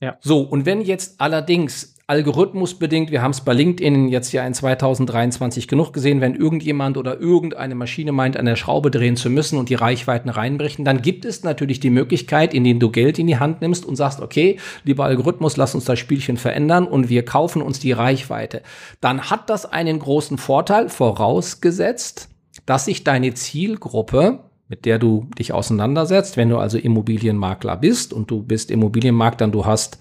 Ja. 0.00 0.18
So, 0.20 0.42
und 0.42 0.66
wenn 0.66 0.82
jetzt 0.82 1.22
allerdings 1.22 1.95
algorithmusbedingt, 2.08 3.10
wir 3.10 3.20
haben 3.20 3.32
es 3.32 3.40
bei 3.40 3.52
LinkedIn 3.52 4.08
jetzt 4.08 4.30
ja 4.30 4.46
in 4.46 4.54
2023 4.54 5.66
genug 5.66 5.92
gesehen, 5.92 6.20
wenn 6.20 6.36
irgendjemand 6.36 6.96
oder 6.96 7.20
irgendeine 7.20 7.74
Maschine 7.74 8.12
meint, 8.12 8.36
an 8.36 8.46
der 8.46 8.54
Schraube 8.54 8.92
drehen 8.92 9.16
zu 9.16 9.28
müssen 9.28 9.58
und 9.58 9.70
die 9.70 9.74
Reichweiten 9.74 10.28
reinbrechen, 10.28 10.84
dann 10.84 11.02
gibt 11.02 11.24
es 11.24 11.42
natürlich 11.42 11.80
die 11.80 11.90
Möglichkeit, 11.90 12.54
indem 12.54 12.78
du 12.78 12.90
Geld 12.90 13.18
in 13.18 13.26
die 13.26 13.38
Hand 13.38 13.60
nimmst 13.60 13.84
und 13.84 13.96
sagst, 13.96 14.20
okay, 14.20 14.58
lieber 14.84 15.04
Algorithmus, 15.04 15.56
lass 15.56 15.74
uns 15.74 15.84
das 15.84 15.98
Spielchen 15.98 16.36
verändern 16.36 16.86
und 16.86 17.08
wir 17.08 17.24
kaufen 17.24 17.60
uns 17.60 17.80
die 17.80 17.92
Reichweite. 17.92 18.62
Dann 19.00 19.22
hat 19.22 19.50
das 19.50 19.66
einen 19.66 19.98
großen 19.98 20.38
Vorteil, 20.38 20.88
vorausgesetzt, 20.88 22.28
dass 22.66 22.84
sich 22.84 23.02
deine 23.02 23.34
Zielgruppe 23.34 24.40
mit 24.68 24.84
der 24.84 24.98
du 24.98 25.28
dich 25.38 25.52
auseinandersetzt, 25.52 26.36
wenn 26.36 26.48
du 26.48 26.58
also 26.58 26.76
Immobilienmakler 26.76 27.76
bist 27.76 28.12
und 28.12 28.32
du 28.32 28.42
bist 28.42 28.72
Immobilienmakler, 28.72 29.46
du 29.46 29.64
hast 29.64 30.00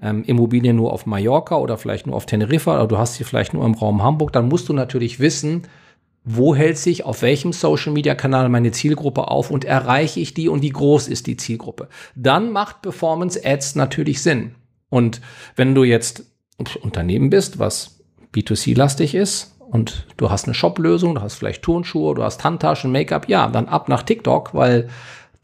ähm, 0.00 0.24
Immobilien 0.24 0.76
nur 0.76 0.92
auf 0.92 1.06
Mallorca 1.06 1.56
oder 1.56 1.78
vielleicht 1.78 2.06
nur 2.06 2.16
auf 2.16 2.26
Teneriffa 2.26 2.76
oder 2.76 2.88
du 2.88 2.98
hast 2.98 3.14
sie 3.14 3.24
vielleicht 3.24 3.54
nur 3.54 3.64
im 3.64 3.74
Raum 3.74 4.02
Hamburg, 4.02 4.32
dann 4.32 4.48
musst 4.48 4.68
du 4.68 4.72
natürlich 4.72 5.20
wissen, 5.20 5.62
wo 6.24 6.54
hält 6.54 6.78
sich 6.78 7.04
auf 7.04 7.22
welchem 7.22 7.52
Social 7.52 7.92
Media 7.92 8.14
Kanal 8.14 8.48
meine 8.48 8.72
Zielgruppe 8.72 9.28
auf 9.28 9.50
und 9.50 9.64
erreiche 9.64 10.20
ich 10.20 10.32
die 10.32 10.48
und 10.48 10.62
wie 10.62 10.70
groß 10.70 11.08
ist 11.08 11.26
die 11.26 11.36
Zielgruppe. 11.36 11.88
Dann 12.14 12.50
macht 12.50 12.82
Performance 12.82 13.40
Ads 13.44 13.76
natürlich 13.76 14.22
Sinn. 14.22 14.54
Und 14.88 15.20
wenn 15.54 15.74
du 15.74 15.84
jetzt 15.84 16.24
Unternehmen 16.80 17.28
bist, 17.28 17.58
was 17.58 17.98
B2C-lastig 18.34 19.14
ist 19.14 19.56
und 19.58 20.06
du 20.16 20.30
hast 20.30 20.46
eine 20.46 20.54
Shop-Lösung, 20.54 21.16
du 21.16 21.20
hast 21.20 21.34
vielleicht 21.34 21.62
Turnschuhe, 21.62 22.14
du 22.14 22.22
hast 22.22 22.42
Handtaschen, 22.42 22.90
Make-up, 22.90 23.28
ja, 23.28 23.48
dann 23.48 23.68
ab 23.68 23.88
nach 23.88 24.02
TikTok, 24.02 24.54
weil 24.54 24.88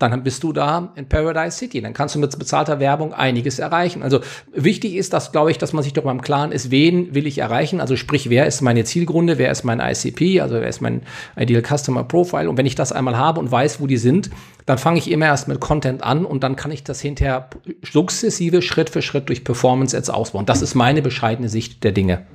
dann 0.09 0.23
bist 0.23 0.43
du 0.43 0.53
da 0.53 0.93
in 0.95 1.09
Paradise 1.09 1.57
City. 1.57 1.83
Dann 1.83 1.93
kannst 1.93 2.15
du 2.15 2.19
mit 2.19 2.37
bezahlter 2.39 2.81
Werbung 2.81 3.13
einiges 3.13 3.59
erreichen. 3.59 4.03
Also 4.03 4.21
wichtig 4.53 4.95
ist, 4.95 5.13
dass, 5.13 5.31
glaube 5.31 5.51
ich, 5.51 5.59
dass 5.59 5.73
man 5.73 5.85
sich 5.85 5.93
darüber 5.93 6.11
im 6.11 6.23
Klaren 6.23 6.53
ist, 6.53 6.71
wen 6.71 7.15
will 7.15 7.27
ich 7.27 7.39
erreichen? 7.39 7.81
Also 7.81 7.97
sprich, 7.97 8.31
wer 8.31 8.47
ist 8.47 8.63
meine 8.63 8.85
Zielgrunde, 8.85 9.37
wer 9.37 9.51
ist 9.51 9.65
mein 9.65 9.79
ICP, 9.79 10.41
also 10.41 10.55
wer 10.55 10.69
ist 10.69 10.81
mein 10.81 11.03
Ideal 11.37 11.63
Customer 11.63 12.05
Profile? 12.05 12.49
Und 12.49 12.57
wenn 12.57 12.67
ich 12.67 12.75
das 12.75 12.93
einmal 12.93 13.19
habe 13.19 13.41
und 13.41 13.51
weiß, 13.51 13.81
wo 13.81 13.87
die 13.87 13.99
sind, 13.99 14.31
dann 14.67 14.79
fange 14.79 14.99
ich 14.99 15.11
immer 15.11 15.27
erst 15.27 15.49
mit 15.49 15.61
Content 15.61 16.03
an 16.03 16.25
und 16.25 16.43
dann 16.43 16.57
kann 16.57 16.71
ich 16.71 16.83
das 16.83 17.01
hinterher 17.01 17.51
sukzessive 17.83 18.63
Schritt 18.63 18.89
für 18.89 19.03
Schritt 19.03 19.29
durch 19.29 19.45
Performance 19.45 19.97
Ads 19.97 20.11
ausbauen. 20.11 20.47
Das 20.47 20.63
ist 20.63 20.75
meine 20.75 21.03
bescheidene 21.03 21.49
Sicht 21.49 21.85
der 21.85 21.93
Dinge. 21.93 22.27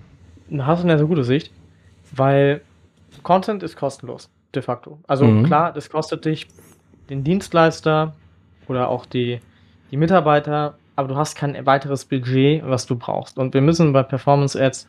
Hast 0.59 0.83
du 0.83 0.87
eine 0.87 0.97
sehr 0.97 1.07
gute 1.07 1.23
Sicht, 1.23 1.51
weil 2.11 2.61
Content 3.23 3.63
ist 3.63 3.75
kostenlos, 3.75 4.29
de 4.53 4.61
facto. 4.61 4.99
Also 5.07 5.25
mhm. 5.25 5.45
klar, 5.45 5.73
das 5.73 5.89
kostet 5.89 6.25
dich 6.25 6.47
den 7.09 7.23
Dienstleister 7.23 8.15
oder 8.67 8.89
auch 8.89 9.05
die, 9.05 9.39
die 9.91 9.97
Mitarbeiter, 9.97 10.77
aber 10.95 11.07
du 11.07 11.15
hast 11.15 11.35
kein 11.35 11.65
weiteres 11.65 12.05
Budget, 12.05 12.63
was 12.65 12.85
du 12.85 12.95
brauchst. 12.95 13.37
Und 13.37 13.53
wir 13.53 13.61
müssen 13.61 13.93
bei 13.93 14.03
Performance 14.03 14.61
Ads, 14.61 14.87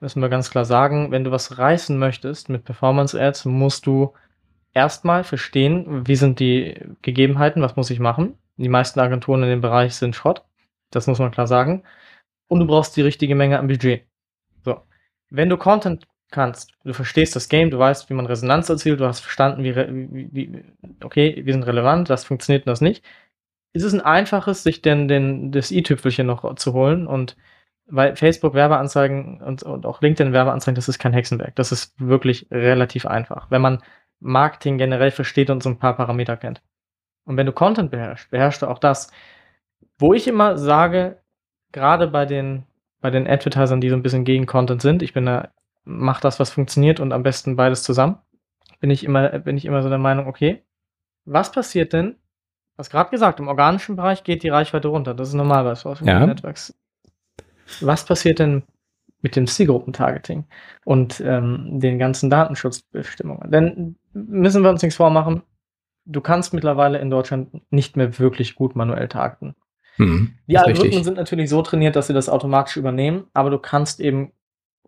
müssen 0.00 0.22
wir 0.22 0.28
ganz 0.28 0.50
klar 0.50 0.64
sagen, 0.64 1.10
wenn 1.10 1.24
du 1.24 1.30
was 1.30 1.58
reißen 1.58 1.98
möchtest 1.98 2.48
mit 2.48 2.64
Performance 2.64 3.18
Ads, 3.20 3.46
musst 3.46 3.86
du 3.86 4.12
erstmal 4.74 5.24
verstehen, 5.24 6.06
wie 6.06 6.16
sind 6.16 6.40
die 6.40 6.80
Gegebenheiten, 7.02 7.62
was 7.62 7.76
muss 7.76 7.90
ich 7.90 7.98
machen. 7.98 8.34
Die 8.56 8.68
meisten 8.68 9.00
Agenturen 9.00 9.42
in 9.42 9.48
dem 9.48 9.60
Bereich 9.60 9.94
sind 9.94 10.14
Schrott. 10.14 10.44
Das 10.90 11.06
muss 11.06 11.18
man 11.18 11.30
klar 11.30 11.46
sagen. 11.46 11.82
Und 12.48 12.60
du 12.60 12.66
brauchst 12.66 12.96
die 12.96 13.02
richtige 13.02 13.34
Menge 13.34 13.58
an 13.58 13.68
Budget. 13.68 14.04
So. 14.64 14.80
Wenn 15.30 15.48
du 15.48 15.56
Content 15.56 16.06
kannst. 16.30 16.72
Du 16.84 16.92
verstehst 16.92 17.34
das 17.36 17.48
Game, 17.48 17.70
du 17.70 17.78
weißt, 17.78 18.10
wie 18.10 18.14
man 18.14 18.26
Resonanz 18.26 18.68
erzielt, 18.68 19.00
du 19.00 19.06
hast 19.06 19.20
verstanden, 19.20 19.64
wie, 19.64 19.74
wie, 19.76 20.28
wie 20.32 20.64
okay, 21.02 21.40
wir 21.44 21.52
sind 21.52 21.64
relevant, 21.64 22.10
das 22.10 22.24
funktioniert 22.24 22.66
und 22.66 22.70
das 22.70 22.80
nicht. 22.80 23.04
Ist 23.72 23.84
es 23.84 23.94
ein 23.94 24.00
einfaches, 24.00 24.62
sich 24.62 24.82
denn 24.82 25.08
den, 25.08 25.52
das 25.52 25.70
i-Tüpfelchen 25.70 26.26
noch 26.26 26.56
zu 26.56 26.72
holen 26.72 27.06
und 27.06 27.36
weil 27.90 28.16
Facebook 28.16 28.54
Werbeanzeigen 28.54 29.40
und, 29.40 29.62
und 29.62 29.86
auch 29.86 30.02
LinkedIn 30.02 30.32
Werbeanzeigen, 30.32 30.74
das 30.74 30.88
ist 30.88 30.98
kein 30.98 31.14
Hexenwerk. 31.14 31.54
Das 31.56 31.72
ist 31.72 31.98
wirklich 31.98 32.46
relativ 32.50 33.06
einfach, 33.06 33.50
wenn 33.50 33.62
man 33.62 33.82
Marketing 34.20 34.78
generell 34.78 35.10
versteht 35.10 35.48
und 35.48 35.62
so 35.62 35.70
ein 35.70 35.78
paar 35.78 35.96
Parameter 35.96 36.36
kennt. 36.36 36.60
Und 37.24 37.36
wenn 37.36 37.46
du 37.46 37.52
Content 37.52 37.90
beherrschst, 37.90 38.30
beherrschst 38.30 38.62
du 38.62 38.66
auch 38.66 38.78
das. 38.78 39.10
Wo 39.98 40.12
ich 40.12 40.28
immer 40.28 40.58
sage, 40.58 41.18
gerade 41.72 42.08
bei 42.08 42.26
den, 42.26 42.64
bei 43.00 43.10
den 43.10 43.26
Advertisern, 43.26 43.80
die 43.80 43.90
so 43.90 43.96
ein 43.96 44.02
bisschen 44.02 44.24
gegen 44.24 44.46
Content 44.46 44.82
sind, 44.82 45.02
ich 45.02 45.12
bin 45.12 45.26
da 45.26 45.50
mach 45.88 46.20
das, 46.20 46.38
was 46.38 46.50
funktioniert 46.50 47.00
und 47.00 47.12
am 47.12 47.22
besten 47.22 47.56
beides 47.56 47.82
zusammen. 47.82 48.18
Bin 48.80 48.90
ich 48.90 49.04
immer, 49.04 49.30
bin 49.40 49.56
ich 49.56 49.64
immer 49.64 49.82
so 49.82 49.88
der 49.88 49.98
Meinung, 49.98 50.26
okay, 50.26 50.62
was 51.24 51.50
passiert 51.50 51.92
denn? 51.92 52.16
Was 52.76 52.90
gerade 52.90 53.10
gesagt, 53.10 53.40
im 53.40 53.48
organischen 53.48 53.96
Bereich 53.96 54.22
geht 54.22 54.42
die 54.42 54.50
Reichweite 54.50 54.88
runter. 54.88 55.14
Das 55.14 55.28
ist 55.28 55.34
normal 55.34 55.64
bei 55.64 55.74
Social 55.74 56.04
Media 56.04 56.20
ja. 56.20 56.26
Networks. 56.26 56.78
Was 57.80 58.04
passiert 58.04 58.38
denn 58.38 58.62
mit 59.20 59.34
dem 59.34 59.46
Zielgruppentargeting 59.46 60.44
und 60.84 61.20
ähm, 61.20 61.80
den 61.80 61.98
ganzen 61.98 62.30
Datenschutzbestimmungen? 62.30 63.50
Denn 63.50 63.96
müssen 64.12 64.62
wir 64.62 64.70
uns 64.70 64.82
nichts 64.82 64.96
vormachen, 64.96 65.42
du 66.04 66.20
kannst 66.20 66.54
mittlerweile 66.54 66.98
in 66.98 67.10
Deutschland 67.10 67.60
nicht 67.70 67.96
mehr 67.96 68.18
wirklich 68.18 68.54
gut 68.54 68.76
manuell 68.76 69.08
targeten. 69.08 69.56
Hm, 69.96 70.34
die 70.46 70.56
Algorithmen 70.56 70.84
richtig. 70.84 71.04
sind 71.04 71.16
natürlich 71.16 71.50
so 71.50 71.60
trainiert, 71.62 71.96
dass 71.96 72.06
sie 72.06 72.14
das 72.14 72.28
automatisch 72.28 72.76
übernehmen, 72.76 73.24
aber 73.34 73.50
du 73.50 73.58
kannst 73.58 74.00
eben 74.00 74.32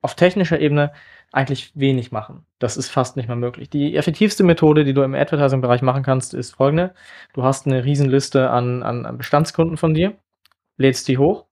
auf 0.02 0.14
technischer 0.14 0.60
Ebene 0.60 0.92
eigentlich 1.32 1.72
wenig 1.74 2.10
machen. 2.10 2.44
Das 2.58 2.76
ist 2.76 2.88
fast 2.88 3.16
nicht 3.16 3.28
mehr 3.28 3.36
möglich. 3.36 3.70
Die 3.70 3.96
effektivste 3.96 4.42
Methode, 4.42 4.84
die 4.84 4.94
du 4.94 5.02
im 5.02 5.14
Advertising-Bereich 5.14 5.82
machen 5.82 6.02
kannst, 6.02 6.34
ist 6.34 6.56
folgende. 6.56 6.94
Du 7.34 7.42
hast 7.42 7.66
eine 7.66 7.84
Riesenliste 7.84 8.50
an, 8.50 8.82
an 8.82 9.16
Bestandskunden 9.18 9.76
von 9.76 9.94
dir, 9.94 10.16
lädst 10.76 11.06
die 11.08 11.18
hoch 11.18 11.46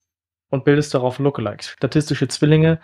und 0.51 0.65
bildest 0.65 0.95
darauf 0.95 1.19
Lookalikes, 1.19 1.69
statistische 1.69 2.29
Zwillinge. 2.29 2.81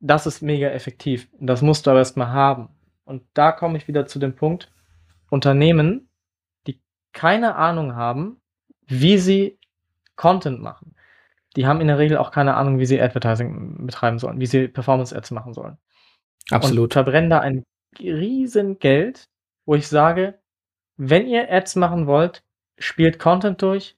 Das 0.00 0.26
ist 0.26 0.42
mega 0.42 0.68
effektiv. 0.68 1.28
Das 1.40 1.62
musst 1.62 1.86
du 1.86 1.90
aber 1.90 2.00
erstmal 2.00 2.28
haben. 2.28 2.68
Und 3.04 3.22
da 3.34 3.52
komme 3.52 3.78
ich 3.78 3.88
wieder 3.88 4.06
zu 4.06 4.18
dem 4.18 4.34
Punkt, 4.34 4.70
Unternehmen, 5.30 6.08
die 6.66 6.80
keine 7.12 7.54
Ahnung 7.54 7.94
haben, 7.94 8.40
wie 8.86 9.18
sie 9.18 9.58
Content 10.16 10.60
machen, 10.60 10.94
die 11.56 11.66
haben 11.66 11.80
in 11.80 11.88
der 11.88 11.98
Regel 11.98 12.18
auch 12.18 12.30
keine 12.30 12.54
Ahnung, 12.54 12.78
wie 12.78 12.86
sie 12.86 13.00
Advertising 13.00 13.86
betreiben 13.86 14.18
sollen, 14.18 14.38
wie 14.38 14.46
sie 14.46 14.68
Performance-Ads 14.68 15.30
machen 15.30 15.54
sollen. 15.54 15.78
Absolut. 16.50 16.84
Und 16.84 16.92
verbrennen 16.92 17.30
da 17.30 17.40
ein 17.40 17.64
riesen 17.98 18.78
Geld, 18.78 19.28
wo 19.64 19.74
ich 19.74 19.88
sage, 19.88 20.38
wenn 20.96 21.26
ihr 21.26 21.50
Ads 21.50 21.76
machen 21.76 22.06
wollt, 22.06 22.44
spielt 22.78 23.18
Content 23.18 23.60
durch, 23.62 23.96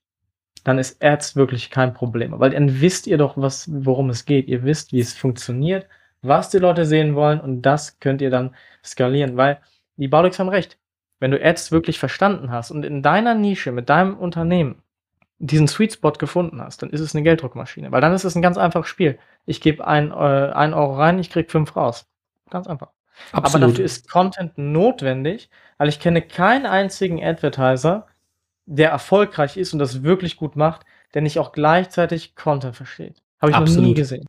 dann 0.64 0.78
ist 0.78 1.02
Ads 1.02 1.36
wirklich 1.36 1.70
kein 1.70 1.94
Problem. 1.94 2.38
Weil 2.38 2.50
dann 2.50 2.80
wisst 2.80 3.06
ihr 3.06 3.18
doch, 3.18 3.36
was, 3.36 3.68
worum 3.70 4.10
es 4.10 4.24
geht. 4.24 4.48
Ihr 4.48 4.62
wisst, 4.64 4.92
wie 4.92 5.00
es 5.00 5.14
funktioniert, 5.14 5.88
was 6.22 6.50
die 6.50 6.58
Leute 6.58 6.84
sehen 6.84 7.14
wollen 7.14 7.40
und 7.40 7.62
das 7.62 8.00
könnt 8.00 8.22
ihr 8.22 8.30
dann 8.30 8.54
skalieren. 8.84 9.36
Weil 9.36 9.60
die 9.96 10.08
Baulix 10.08 10.38
haben 10.38 10.48
recht. 10.48 10.78
Wenn 11.20 11.32
du 11.32 11.44
Ads 11.44 11.72
wirklich 11.72 11.98
verstanden 11.98 12.50
hast 12.50 12.70
und 12.70 12.84
in 12.84 13.02
deiner 13.02 13.34
Nische 13.34 13.72
mit 13.72 13.88
deinem 13.88 14.16
Unternehmen 14.16 14.82
diesen 15.38 15.68
Sweet 15.68 15.94
Spot 15.94 16.12
gefunden 16.12 16.60
hast, 16.60 16.82
dann 16.82 16.90
ist 16.90 17.00
es 17.00 17.14
eine 17.14 17.22
Gelddruckmaschine. 17.22 17.92
Weil 17.92 18.00
dann 18.00 18.12
ist 18.12 18.24
es 18.24 18.34
ein 18.34 18.42
ganz 18.42 18.58
einfaches 18.58 18.88
Spiel. 18.88 19.18
Ich 19.46 19.60
gebe 19.60 19.86
ein, 19.86 20.10
äh, 20.10 20.14
ein 20.14 20.74
Euro 20.74 20.96
rein, 20.96 21.18
ich 21.18 21.30
krieg 21.30 21.50
fünf 21.50 21.76
raus. 21.76 22.06
Ganz 22.50 22.66
einfach. 22.66 22.90
Absolut. 23.32 23.62
Aber 23.62 23.72
dafür 23.72 23.84
ist 23.84 24.10
Content 24.10 24.58
notwendig, 24.58 25.50
weil 25.76 25.88
ich 25.88 26.00
kenne 26.00 26.22
keinen 26.22 26.66
einzigen 26.66 27.22
Advertiser, 27.22 28.06
der 28.66 28.90
erfolgreich 28.90 29.56
ist 29.56 29.72
und 29.72 29.78
das 29.78 30.02
wirklich 30.02 30.36
gut 30.36 30.56
macht, 30.56 30.84
der 31.14 31.22
nicht 31.22 31.38
auch 31.38 31.52
gleichzeitig 31.52 32.34
Content 32.34 32.76
versteht. 32.76 33.22
Habe 33.40 33.50
ich 33.50 33.56
Absolut. 33.56 33.82
noch 33.82 33.88
nie 33.88 33.94
gesehen. 33.94 34.26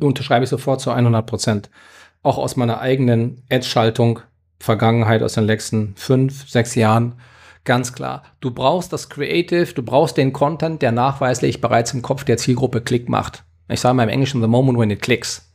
Unterschreibe 0.00 0.44
ich 0.44 0.50
sofort 0.50 0.80
zu 0.80 0.90
100 0.90 1.24
Prozent. 1.26 1.70
Auch 2.22 2.38
aus 2.38 2.56
meiner 2.56 2.80
eigenen 2.80 3.42
Ad-Schaltung, 3.50 4.20
Vergangenheit 4.58 5.22
aus 5.22 5.34
den 5.34 5.44
letzten 5.44 5.94
fünf, 5.96 6.48
sechs 6.48 6.74
Jahren. 6.74 7.20
Ganz 7.66 7.92
klar. 7.92 8.22
Du 8.40 8.52
brauchst 8.52 8.92
das 8.92 9.08
Creative, 9.08 9.66
du 9.74 9.82
brauchst 9.82 10.16
den 10.16 10.32
Content, 10.32 10.82
der 10.82 10.92
nachweislich 10.92 11.60
bereits 11.60 11.92
im 11.92 12.00
Kopf 12.00 12.22
der 12.22 12.36
Zielgruppe 12.36 12.80
Klick 12.80 13.08
macht. 13.08 13.42
Ich 13.68 13.80
sage 13.80 13.94
mal 13.94 14.04
im 14.04 14.08
Englischen, 14.08 14.40
the 14.40 14.46
moment 14.46 14.78
when 14.78 14.90
it 14.90 15.02
clicks. 15.02 15.52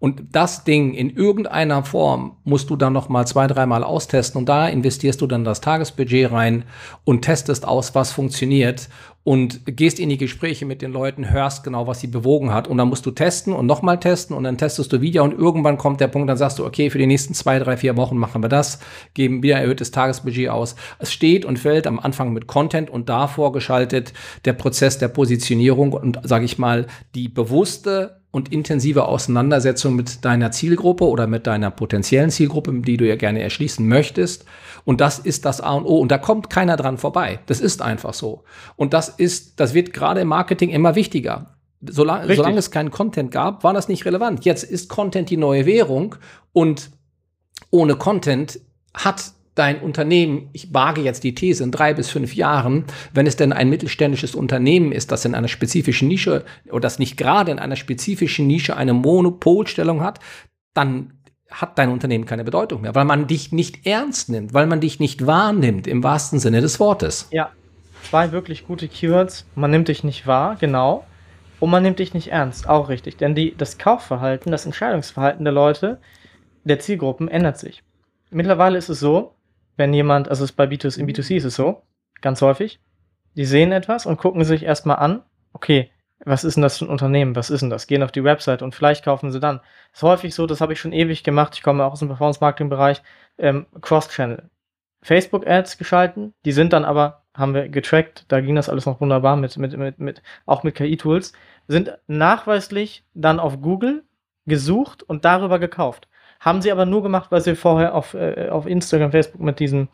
Und 0.00 0.22
das 0.32 0.64
Ding 0.64 0.94
in 0.94 1.10
irgendeiner 1.10 1.84
Form 1.84 2.38
musst 2.44 2.70
du 2.70 2.76
dann 2.76 2.94
noch 2.94 3.10
mal 3.10 3.26
zwei, 3.26 3.46
dreimal 3.46 3.84
austesten 3.84 4.38
und 4.38 4.48
da 4.48 4.66
investierst 4.66 5.20
du 5.20 5.26
dann 5.26 5.44
das 5.44 5.60
Tagesbudget 5.60 6.32
rein 6.32 6.64
und 7.04 7.20
testest 7.20 7.68
aus, 7.68 7.94
was 7.94 8.10
funktioniert 8.10 8.88
und 9.24 9.60
gehst 9.66 10.00
in 10.00 10.08
die 10.08 10.16
Gespräche 10.16 10.64
mit 10.64 10.80
den 10.80 10.90
Leuten, 10.90 11.30
hörst 11.30 11.64
genau, 11.64 11.86
was 11.86 12.00
sie 12.00 12.06
bewogen 12.06 12.54
hat 12.54 12.66
und 12.66 12.78
dann 12.78 12.88
musst 12.88 13.04
du 13.04 13.10
testen 13.10 13.52
und 13.52 13.66
nochmal 13.66 14.00
testen 14.00 14.34
und 14.34 14.44
dann 14.44 14.56
testest 14.56 14.90
du 14.90 15.02
wieder 15.02 15.22
und 15.22 15.38
irgendwann 15.38 15.76
kommt 15.76 16.00
der 16.00 16.08
Punkt, 16.08 16.30
dann 16.30 16.38
sagst 16.38 16.58
du, 16.58 16.64
okay, 16.64 16.88
für 16.88 16.96
die 16.96 17.06
nächsten 17.06 17.34
zwei, 17.34 17.58
drei, 17.58 17.76
vier 17.76 17.98
Wochen 17.98 18.16
machen 18.16 18.42
wir 18.42 18.48
das, 18.48 18.80
geben 19.12 19.42
wieder 19.42 19.58
erhöhtes 19.58 19.90
Tagesbudget 19.90 20.48
aus. 20.48 20.76
Es 20.98 21.12
steht 21.12 21.44
und 21.44 21.58
fällt 21.58 21.86
am 21.86 22.00
Anfang 22.00 22.32
mit 22.32 22.46
Content 22.46 22.88
und 22.88 23.10
davor 23.10 23.52
geschaltet 23.52 24.14
der 24.46 24.54
Prozess 24.54 24.96
der 24.96 25.08
Positionierung 25.08 25.92
und, 25.92 26.20
sage 26.22 26.46
ich 26.46 26.56
mal, 26.56 26.86
die 27.14 27.28
bewusste 27.28 28.19
und 28.32 28.52
intensive 28.52 29.06
Auseinandersetzung 29.06 29.96
mit 29.96 30.24
deiner 30.24 30.52
Zielgruppe 30.52 31.04
oder 31.04 31.26
mit 31.26 31.46
deiner 31.46 31.70
potenziellen 31.70 32.30
Zielgruppe, 32.30 32.72
die 32.80 32.96
du 32.96 33.06
ja 33.06 33.16
gerne 33.16 33.42
erschließen 33.42 33.86
möchtest. 33.86 34.44
Und 34.84 35.00
das 35.00 35.18
ist 35.18 35.44
das 35.44 35.60
A 35.60 35.72
und 35.72 35.84
O. 35.84 35.98
Und 35.98 36.12
da 36.12 36.18
kommt 36.18 36.48
keiner 36.48 36.76
dran 36.76 36.96
vorbei. 36.96 37.40
Das 37.46 37.60
ist 37.60 37.82
einfach 37.82 38.14
so. 38.14 38.44
Und 38.76 38.92
das 38.92 39.08
ist, 39.08 39.58
das 39.58 39.74
wird 39.74 39.92
gerade 39.92 40.20
im 40.20 40.28
Marketing 40.28 40.70
immer 40.70 40.94
wichtiger. 40.94 41.56
Solange, 41.82 42.34
solange 42.36 42.58
es 42.58 42.70
keinen 42.70 42.90
Content 42.90 43.30
gab, 43.30 43.64
war 43.64 43.72
das 43.72 43.88
nicht 43.88 44.04
relevant. 44.04 44.44
Jetzt 44.44 44.64
ist 44.64 44.88
Content 44.88 45.30
die 45.30 45.38
neue 45.38 45.66
Währung 45.66 46.14
und 46.52 46.90
ohne 47.70 47.96
Content 47.96 48.60
hat 48.94 49.32
dein 49.54 49.80
Unternehmen, 49.80 50.48
ich 50.52 50.72
wage 50.72 51.00
jetzt 51.02 51.24
die 51.24 51.34
These, 51.34 51.64
in 51.64 51.70
drei 51.70 51.92
bis 51.94 52.10
fünf 52.10 52.34
Jahren, 52.34 52.84
wenn 53.12 53.26
es 53.26 53.36
denn 53.36 53.52
ein 53.52 53.68
mittelständisches 53.68 54.34
Unternehmen 54.34 54.92
ist, 54.92 55.12
das 55.12 55.24
in 55.24 55.34
einer 55.34 55.48
spezifischen 55.48 56.08
Nische 56.08 56.44
oder 56.70 56.80
das 56.80 56.98
nicht 56.98 57.16
gerade 57.16 57.50
in 57.50 57.58
einer 57.58 57.76
spezifischen 57.76 58.46
Nische 58.46 58.76
eine 58.76 58.94
Monopolstellung 58.94 60.02
hat, 60.02 60.20
dann 60.74 61.14
hat 61.50 61.78
dein 61.78 61.90
Unternehmen 61.90 62.26
keine 62.26 62.44
Bedeutung 62.44 62.82
mehr, 62.82 62.94
weil 62.94 63.04
man 63.04 63.26
dich 63.26 63.50
nicht 63.50 63.86
ernst 63.86 64.28
nimmt, 64.28 64.54
weil 64.54 64.66
man 64.66 64.80
dich 64.80 65.00
nicht 65.00 65.26
wahrnimmt 65.26 65.86
im 65.86 66.02
wahrsten 66.04 66.38
Sinne 66.38 66.60
des 66.60 66.78
Wortes. 66.78 67.28
Ja, 67.32 67.50
zwei 68.08 68.30
wirklich 68.30 68.66
gute 68.66 68.86
Keywords. 68.88 69.46
Man 69.56 69.72
nimmt 69.72 69.88
dich 69.88 70.04
nicht 70.04 70.26
wahr, 70.26 70.56
genau. 70.60 71.04
Und 71.58 71.70
man 71.70 71.82
nimmt 71.82 71.98
dich 71.98 72.14
nicht 72.14 72.28
ernst, 72.28 72.68
auch 72.68 72.88
richtig. 72.88 73.16
Denn 73.16 73.34
die, 73.34 73.54
das 73.56 73.78
Kaufverhalten, 73.78 74.52
das 74.52 74.64
Entscheidungsverhalten 74.64 75.44
der 75.44 75.52
Leute, 75.52 75.98
der 76.64 76.78
Zielgruppen 76.78 77.28
ändert 77.28 77.58
sich. 77.58 77.82
Mittlerweile 78.30 78.78
ist 78.78 78.88
es 78.88 79.00
so, 79.00 79.34
wenn 79.80 79.94
jemand, 79.94 80.28
also 80.28 80.46
bei 80.54 80.64
B2C, 80.64 80.98
in 80.98 81.08
B2C 81.08 81.36
ist 81.36 81.44
es 81.44 81.56
so, 81.56 81.82
ganz 82.20 82.42
häufig, 82.42 82.80
die 83.34 83.46
sehen 83.46 83.72
etwas 83.72 84.04
und 84.04 84.18
gucken 84.18 84.44
sich 84.44 84.62
erstmal 84.62 84.98
an, 84.98 85.22
okay, 85.54 85.90
was 86.22 86.44
ist 86.44 86.56
denn 86.56 86.62
das 86.62 86.76
für 86.76 86.84
ein 86.84 86.90
Unternehmen? 86.90 87.34
Was 87.34 87.48
ist 87.48 87.62
denn 87.62 87.70
das? 87.70 87.86
Gehen 87.86 88.02
auf 88.02 88.12
die 88.12 88.22
Website 88.22 88.60
und 88.60 88.74
vielleicht 88.74 89.06
kaufen 89.06 89.32
sie 89.32 89.40
dann. 89.40 89.60
ist 89.94 90.02
häufig 90.02 90.34
so, 90.34 90.46
das 90.46 90.60
habe 90.60 90.74
ich 90.74 90.80
schon 90.80 90.92
ewig 90.92 91.24
gemacht. 91.24 91.54
Ich 91.54 91.62
komme 91.62 91.82
auch 91.82 91.92
aus 91.92 92.00
dem 92.00 92.08
Performance-Marketing-Bereich, 92.08 93.02
ähm, 93.38 93.64
Cross-Channel. 93.80 94.50
Facebook-Ads 95.00 95.78
geschalten, 95.78 96.34
die 96.44 96.52
sind 96.52 96.74
dann 96.74 96.84
aber, 96.84 97.22
haben 97.34 97.54
wir 97.54 97.70
getrackt, 97.70 98.26
da 98.28 98.42
ging 98.42 98.56
das 98.56 98.68
alles 98.68 98.84
noch 98.84 99.00
wunderbar 99.00 99.36
mit, 99.36 99.56
mit, 99.56 99.78
mit, 99.78 99.98
mit 99.98 100.22
auch 100.44 100.62
mit 100.62 100.74
KI-Tools, 100.74 101.32
sind 101.68 101.96
nachweislich 102.06 103.02
dann 103.14 103.40
auf 103.40 103.62
Google 103.62 104.04
gesucht 104.44 105.02
und 105.02 105.24
darüber 105.24 105.58
gekauft. 105.58 106.06
Haben 106.40 106.62
sie 106.62 106.72
aber 106.72 106.86
nur 106.86 107.02
gemacht, 107.02 107.30
weil 107.30 107.42
sie 107.42 107.54
vorher 107.54 107.94
auf, 107.94 108.14
äh, 108.14 108.48
auf 108.50 108.66
Instagram, 108.66 109.12
Facebook 109.12 109.40
mit 109.40 109.60
diesen 109.60 109.88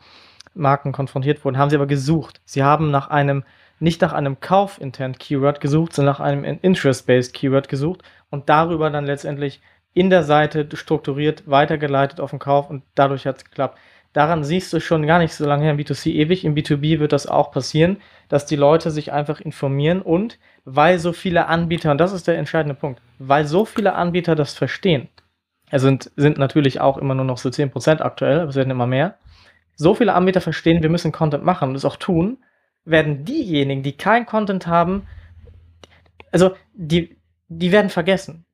Marken 0.53 0.91
konfrontiert 0.93 1.43
wurden. 1.43 1.57
Haben 1.57 1.69
sie 1.69 1.75
aber 1.75 1.87
gesucht. 1.87 2.41
Sie 2.45 2.63
haben 2.63 2.89
nach 2.89 3.09
einem, 3.09 3.43
nicht 3.79 4.01
nach 4.01 4.13
einem 4.13 4.39
Kauf-Intent-Keyword 4.39 5.61
gesucht, 5.61 5.93
sondern 5.93 6.13
nach 6.13 6.19
einem 6.19 6.43
Interest-Based 6.43 7.33
Keyword 7.33 7.69
gesucht 7.69 8.01
und 8.29 8.49
darüber 8.49 8.89
dann 8.89 9.05
letztendlich 9.05 9.61
in 9.93 10.09
der 10.09 10.23
Seite 10.23 10.67
strukturiert 10.73 11.43
weitergeleitet 11.47 12.19
auf 12.19 12.29
den 12.29 12.39
Kauf 12.39 12.69
und 12.69 12.83
dadurch 12.95 13.25
hat 13.25 13.37
es 13.37 13.45
geklappt. 13.45 13.77
Daran 14.13 14.43
siehst 14.43 14.71
du 14.73 14.79
schon 14.79 15.05
gar 15.05 15.19
nicht 15.19 15.33
so 15.33 15.45
lange 15.45 15.63
her 15.63 15.71
im 15.71 15.77
B2C 15.77 16.11
ewig. 16.11 16.45
Im 16.45 16.55
B2B 16.55 16.99
wird 16.99 17.11
das 17.11 17.27
auch 17.27 17.51
passieren, 17.51 17.97
dass 18.29 18.45
die 18.45 18.55
Leute 18.55 18.89
sich 18.89 19.11
einfach 19.11 19.39
informieren 19.39 20.01
und 20.01 20.39
weil 20.65 20.97
so 20.97 21.13
viele 21.13 21.47
Anbieter, 21.47 21.91
und 21.91 21.99
das 21.99 22.13
ist 22.13 22.27
der 22.27 22.37
entscheidende 22.37 22.73
Punkt, 22.73 23.01
weil 23.19 23.45
so 23.45 23.65
viele 23.65 23.93
Anbieter 23.93 24.35
das 24.35 24.53
verstehen, 24.53 25.07
es 25.69 25.81
sind, 25.81 26.11
sind 26.15 26.37
natürlich 26.37 26.79
auch 26.79 26.97
immer 26.97 27.15
nur 27.15 27.25
noch 27.25 27.37
so 27.37 27.49
10% 27.49 28.01
aktuell, 28.01 28.39
aber 28.39 28.49
es 28.49 28.55
werden 28.55 28.71
immer 28.71 28.87
mehr. 28.87 29.17
So 29.75 29.93
viele 29.93 30.13
Anbieter 30.13 30.41
verstehen, 30.41 30.81
wir 30.81 30.89
müssen 30.89 31.11
Content 31.11 31.43
machen 31.43 31.69
und 31.69 31.75
es 31.75 31.85
auch 31.85 31.97
tun, 31.97 32.37
werden 32.85 33.25
diejenigen, 33.25 33.83
die 33.83 33.97
kein 33.97 34.25
Content 34.25 34.65
haben, 34.65 35.07
also 36.31 36.55
die, 36.73 37.17
die 37.47 37.71
werden 37.71 37.89
vergessen. 37.89 38.45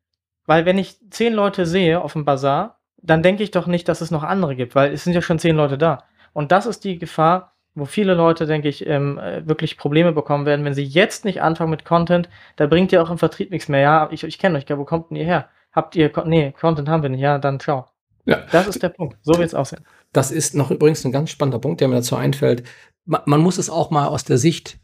Weil 0.45 0.65
wenn 0.65 0.77
ich 0.77 0.97
zehn 1.09 1.33
Leute 1.33 1.65
sehe 1.65 2.01
auf 2.01 2.13
dem 2.13 2.25
Bazar, 2.25 2.79
dann 2.97 3.23
denke 3.23 3.43
ich 3.43 3.51
doch 3.51 3.67
nicht, 3.67 3.87
dass 3.87 4.01
es 4.01 4.11
noch 4.11 4.23
andere 4.23 4.55
gibt, 4.55 4.75
weil 4.75 4.91
es 4.91 5.03
sind 5.03 5.13
ja 5.13 5.21
schon 5.21 5.39
zehn 5.39 5.55
Leute 5.55 5.77
da. 5.77 6.03
Und 6.33 6.51
das 6.51 6.65
ist 6.65 6.83
die 6.83 6.97
Gefahr, 6.97 7.53
wo 7.75 7.85
viele 7.85 8.13
Leute, 8.13 8.45
denke 8.45 8.67
ich, 8.67 8.85
ähm, 8.85 9.17
äh, 9.17 9.47
wirklich 9.47 9.77
Probleme 9.77 10.11
bekommen 10.11 10.45
werden, 10.45 10.65
wenn 10.65 10.73
sie 10.73 10.83
jetzt 10.83 11.25
nicht 11.25 11.41
anfangen 11.41 11.71
mit 11.71 11.85
Content, 11.85 12.29
da 12.55 12.67
bringt 12.67 12.91
ihr 12.91 13.01
auch 13.01 13.09
im 13.09 13.17
Vertrieb 13.17 13.51
nichts 13.51 13.67
mehr. 13.67 13.81
Ja, 13.81 14.09
ich, 14.11 14.23
ich 14.23 14.39
kenne 14.39 14.57
euch, 14.57 14.65
wo 14.69 14.85
kommt 14.85 15.09
denn 15.09 15.17
ihr 15.17 15.25
her? 15.25 15.49
Habt 15.73 15.95
ihr, 15.95 16.11
nee, 16.25 16.53
Content 16.59 16.87
haben 16.87 17.03
wir 17.03 17.09
nicht, 17.09 17.21
ja, 17.21 17.39
dann 17.39 17.59
ciao. 17.59 17.85
Ja. 18.25 18.43
Das 18.51 18.67
ist 18.67 18.81
der 18.81 18.89
Punkt. 18.89 19.17
So 19.21 19.33
wird 19.33 19.47
es 19.47 19.55
aussehen. 19.55 19.83
Das 20.13 20.31
ist 20.31 20.55
noch 20.55 20.71
übrigens 20.71 21.03
ein 21.03 21.11
ganz 21.11 21.29
spannender 21.29 21.59
Punkt, 21.59 21.81
der 21.81 21.87
mir 21.87 21.95
dazu 21.95 22.15
einfällt. 22.15 22.63
Man, 23.05 23.21
man 23.25 23.41
muss 23.41 23.57
es 23.57 23.69
auch 23.69 23.89
mal 23.89 24.07
aus 24.07 24.23
der 24.23 24.37
Sicht 24.37 24.79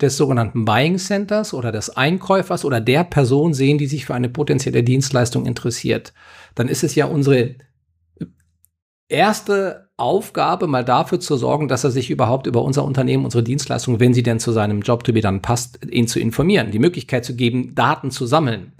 des 0.00 0.16
sogenannten 0.16 0.64
Buying 0.64 0.98
Centers 0.98 1.52
oder 1.52 1.72
des 1.72 1.90
Einkäufers 1.96 2.64
oder 2.64 2.80
der 2.80 3.04
Person 3.04 3.52
sehen, 3.52 3.78
die 3.78 3.86
sich 3.86 4.06
für 4.06 4.14
eine 4.14 4.30
potenzielle 4.30 4.82
Dienstleistung 4.82 5.46
interessiert. 5.46 6.14
Dann 6.54 6.68
ist 6.68 6.82
es 6.82 6.94
ja 6.94 7.04
unsere 7.04 7.56
erste 9.08 9.90
Aufgabe, 9.96 10.66
mal 10.66 10.84
dafür 10.84 11.20
zu 11.20 11.36
sorgen, 11.36 11.68
dass 11.68 11.84
er 11.84 11.90
sich 11.90 12.10
überhaupt 12.10 12.46
über 12.46 12.62
unser 12.62 12.84
Unternehmen, 12.84 13.24
unsere 13.24 13.42
Dienstleistung, 13.42 14.00
wenn 14.00 14.14
sie 14.14 14.22
denn 14.22 14.40
zu 14.40 14.52
seinem 14.52 14.80
Job 14.80 15.04
to 15.04 15.12
be 15.12 15.20
dann 15.20 15.42
passt, 15.42 15.78
ihn 15.90 16.08
zu 16.08 16.18
informieren, 16.18 16.70
die 16.70 16.78
Möglichkeit 16.78 17.24
zu 17.24 17.36
geben, 17.36 17.74
Daten 17.74 18.10
zu 18.10 18.24
sammeln. 18.24 18.72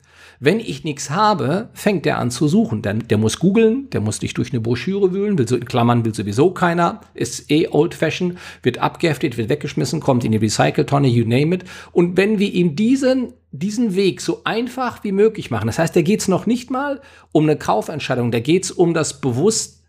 Wenn 0.42 0.58
ich 0.58 0.84
nichts 0.84 1.10
habe, 1.10 1.68
fängt 1.74 2.06
der 2.06 2.18
an 2.18 2.30
zu 2.30 2.48
suchen. 2.48 2.80
Denn 2.80 3.06
der 3.08 3.18
muss 3.18 3.38
googeln, 3.38 3.90
der 3.90 4.00
muss 4.00 4.20
dich 4.20 4.32
durch 4.32 4.52
eine 4.52 4.60
Broschüre 4.60 5.12
wühlen, 5.12 5.36
will 5.36 5.46
so, 5.46 5.54
in 5.54 5.66
Klammern 5.66 6.02
will 6.06 6.14
sowieso 6.14 6.50
keiner, 6.50 7.02
ist 7.12 7.50
eh 7.50 7.68
old 7.70 7.94
fashioned, 7.94 8.38
wird 8.62 8.78
abgeheftet, 8.78 9.36
wird 9.36 9.50
weggeschmissen, 9.50 10.00
kommt 10.00 10.24
in 10.24 10.32
die 10.32 10.38
Recycle-Tonne, 10.38 11.08
you 11.08 11.24
name 11.24 11.54
it. 11.54 11.64
Und 11.92 12.16
wenn 12.16 12.38
wir 12.38 12.50
ihm 12.52 12.74
diesen 12.74 13.34
diesen 13.52 13.96
Weg 13.96 14.20
so 14.20 14.42
einfach 14.44 15.02
wie 15.02 15.10
möglich 15.10 15.50
machen. 15.50 15.66
Das 15.66 15.80
heißt, 15.80 15.96
da 15.96 16.02
geht 16.02 16.20
es 16.20 16.28
noch 16.28 16.46
nicht 16.46 16.70
mal 16.70 17.00
um 17.32 17.42
eine 17.42 17.56
Kaufentscheidung, 17.56 18.30
da 18.30 18.38
geht 18.38 18.62
es 18.62 18.70
um 18.70 18.94
das 18.94 19.20
Bewusstsein 19.20 19.79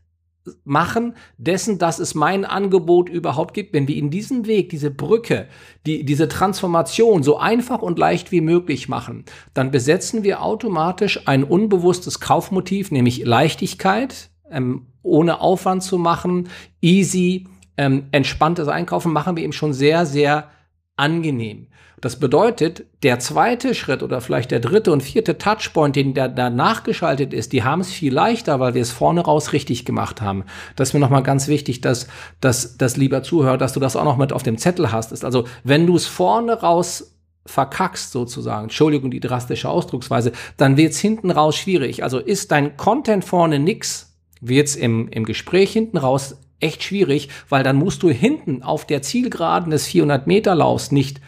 machen 0.63 1.15
dessen, 1.38 1.77
dass 1.77 1.99
es 1.99 2.15
mein 2.15 2.45
Angebot 2.45 3.10
überhaupt 3.10 3.54
gibt. 3.54 3.73
Wenn 3.73 3.88
wir 3.88 3.95
in 3.95 4.10
diesem 4.10 4.47
Weg, 4.47 4.69
diese 4.69 4.89
Brücke, 4.89 5.47
die, 5.86 6.04
diese 6.04 6.27
Transformation 6.27 7.23
so 7.23 7.38
einfach 7.38 7.82
und 7.82 7.99
leicht 7.99 8.32
wie 8.32 8.41
möglich 8.41 8.89
machen, 8.89 9.25
dann 9.54 9.71
besetzen 9.71 10.23
wir 10.23 10.41
automatisch 10.41 11.27
ein 11.27 11.43
unbewusstes 11.43 12.19
Kaufmotiv, 12.19 12.91
nämlich 12.91 13.23
Leichtigkeit, 13.25 14.30
ähm, 14.49 14.88
ohne 15.04 15.41
Aufwand 15.41 15.84
zu 15.84 15.97
machen, 15.97 16.49
easy, 16.82 17.47
ähm, 17.77 18.06
entspanntes 18.12 18.67
Einkaufen 18.67 19.13
machen 19.13 19.36
wir 19.36 19.43
eben 19.43 19.54
schon 19.54 19.73
sehr, 19.73 20.06
sehr 20.06 20.49
angenehm. 20.97 21.67
Das 22.01 22.19
bedeutet, 22.19 22.86
der 23.04 23.19
zweite 23.19 23.75
Schritt 23.75 24.01
oder 24.01 24.21
vielleicht 24.21 24.49
der 24.49 24.60
dritte 24.60 24.91
und 24.91 25.04
vierte 25.04 25.38
Touchpoint, 25.38 25.95
den 25.95 26.15
der 26.15 26.30
danach 26.30 26.84
geschaltet 26.84 27.32
ist, 27.32 27.54
die 27.54 27.63
haben 27.63 27.82
es 27.82 27.91
viel 27.91 28.12
leichter, 28.12 28.60
weil 28.60 28.73
wir 28.73 28.82
es 28.82 28.91
vorne 28.91 29.21
raus 29.21 29.54
richtig 29.54 29.86
gemacht 29.86 30.19
haben. 30.19 30.43
Das 30.75 30.89
ist 30.89 30.93
mir 30.93 30.99
nochmal 30.99 31.21
ganz 31.21 31.47
wichtig, 31.47 31.82
dass, 31.82 32.08
dass, 32.39 32.77
dass 32.77 32.97
lieber 32.97 33.21
Zuhörer, 33.21 33.60
dass 33.60 33.73
du 33.73 33.80
das 33.80 33.95
auch 33.95 34.04
noch 34.04 34.17
mit 34.17 34.34
auf 34.34 34.41
dem 34.41 34.58
Zettel 34.58 34.91
hast. 34.91 35.23
Also, 35.23 35.45
wenn 35.63 35.86
du 35.86 35.95
es 35.95 36.08
vorne 36.08 36.54
raus 36.54 37.15
verkackst 37.45 38.12
sozusagen, 38.12 38.63
Entschuldigung 38.63 39.12
die 39.12 39.19
drastische 39.19 39.69
Ausdrucksweise, 39.69 40.32
dann 40.58 40.77
wird's 40.77 40.99
hinten 40.99 41.30
raus 41.30 41.56
schwierig. 41.56 42.04
Also 42.04 42.19
ist 42.19 42.51
dein 42.51 42.77
Content 42.77 43.25
vorne 43.25 43.60
nix, 43.60 44.15
wird's 44.41 44.75
im, 44.75 45.08
im 45.10 45.25
Gespräch 45.25 45.71
hinten 45.71 45.97
raus 45.97 46.38
echt 46.62 46.84
schwierig, 46.84 47.30
weil 47.50 47.63
dann 47.63 47.76
musst 47.76 48.04
du 48.04 48.10
hinten 48.10 48.63
auf 48.63 48.86
der 48.86 49.02
Zielgeraden 49.02 49.71
des 49.71 49.88
400 49.88 50.28
Meter 50.28 50.56
Laufs 50.56 50.91
nicht 50.91 51.21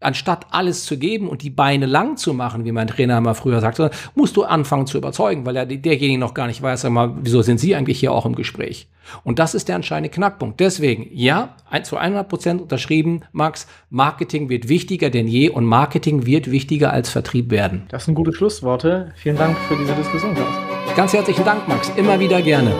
anstatt 0.00 0.46
alles 0.50 0.84
zu 0.84 0.98
geben 0.98 1.28
und 1.28 1.42
die 1.42 1.50
Beine 1.50 1.86
lang 1.86 2.16
zu 2.16 2.34
machen, 2.34 2.64
wie 2.64 2.72
mein 2.72 2.88
Trainer 2.88 3.18
immer 3.18 3.34
früher 3.34 3.60
sagte, 3.60 3.90
musst 4.14 4.36
du 4.36 4.44
anfangen 4.44 4.86
zu 4.86 4.98
überzeugen, 4.98 5.46
weil 5.46 5.56
er 5.56 5.66
derjenige 5.66 6.18
noch 6.18 6.34
gar 6.34 6.46
nicht 6.46 6.62
weiß, 6.62 6.84
mal, 6.84 7.14
wieso 7.20 7.42
sind 7.42 7.60
Sie 7.60 7.76
eigentlich 7.76 8.00
hier 8.00 8.12
auch 8.12 8.26
im 8.26 8.34
Gespräch? 8.34 8.88
Und 9.24 9.38
das 9.38 9.54
ist 9.54 9.68
der 9.68 9.76
entscheidende 9.76 10.08
Knackpunkt. 10.08 10.60
Deswegen, 10.60 11.06
ja, 11.12 11.56
zu 11.82 11.96
100 11.96 12.28
Prozent 12.28 12.62
unterschrieben, 12.62 13.22
Max, 13.32 13.66
Marketing 13.90 14.48
wird 14.48 14.68
wichtiger 14.68 15.10
denn 15.10 15.26
je 15.26 15.50
und 15.50 15.64
Marketing 15.64 16.26
wird 16.26 16.50
wichtiger 16.50 16.92
als 16.92 17.10
Vertrieb 17.10 17.50
werden. 17.50 17.84
Das 17.88 18.04
sind 18.04 18.14
gute 18.14 18.32
Schlussworte. 18.32 19.12
Vielen 19.16 19.36
Dank 19.36 19.56
für 19.68 19.76
diese 19.76 19.94
Diskussion, 19.94 20.34
Klaus. 20.34 20.54
Ganz 20.96 21.12
herzlichen 21.12 21.44
Dank, 21.44 21.66
Max. 21.68 21.90
Immer 21.96 22.18
wieder 22.20 22.40
gerne. 22.40 22.72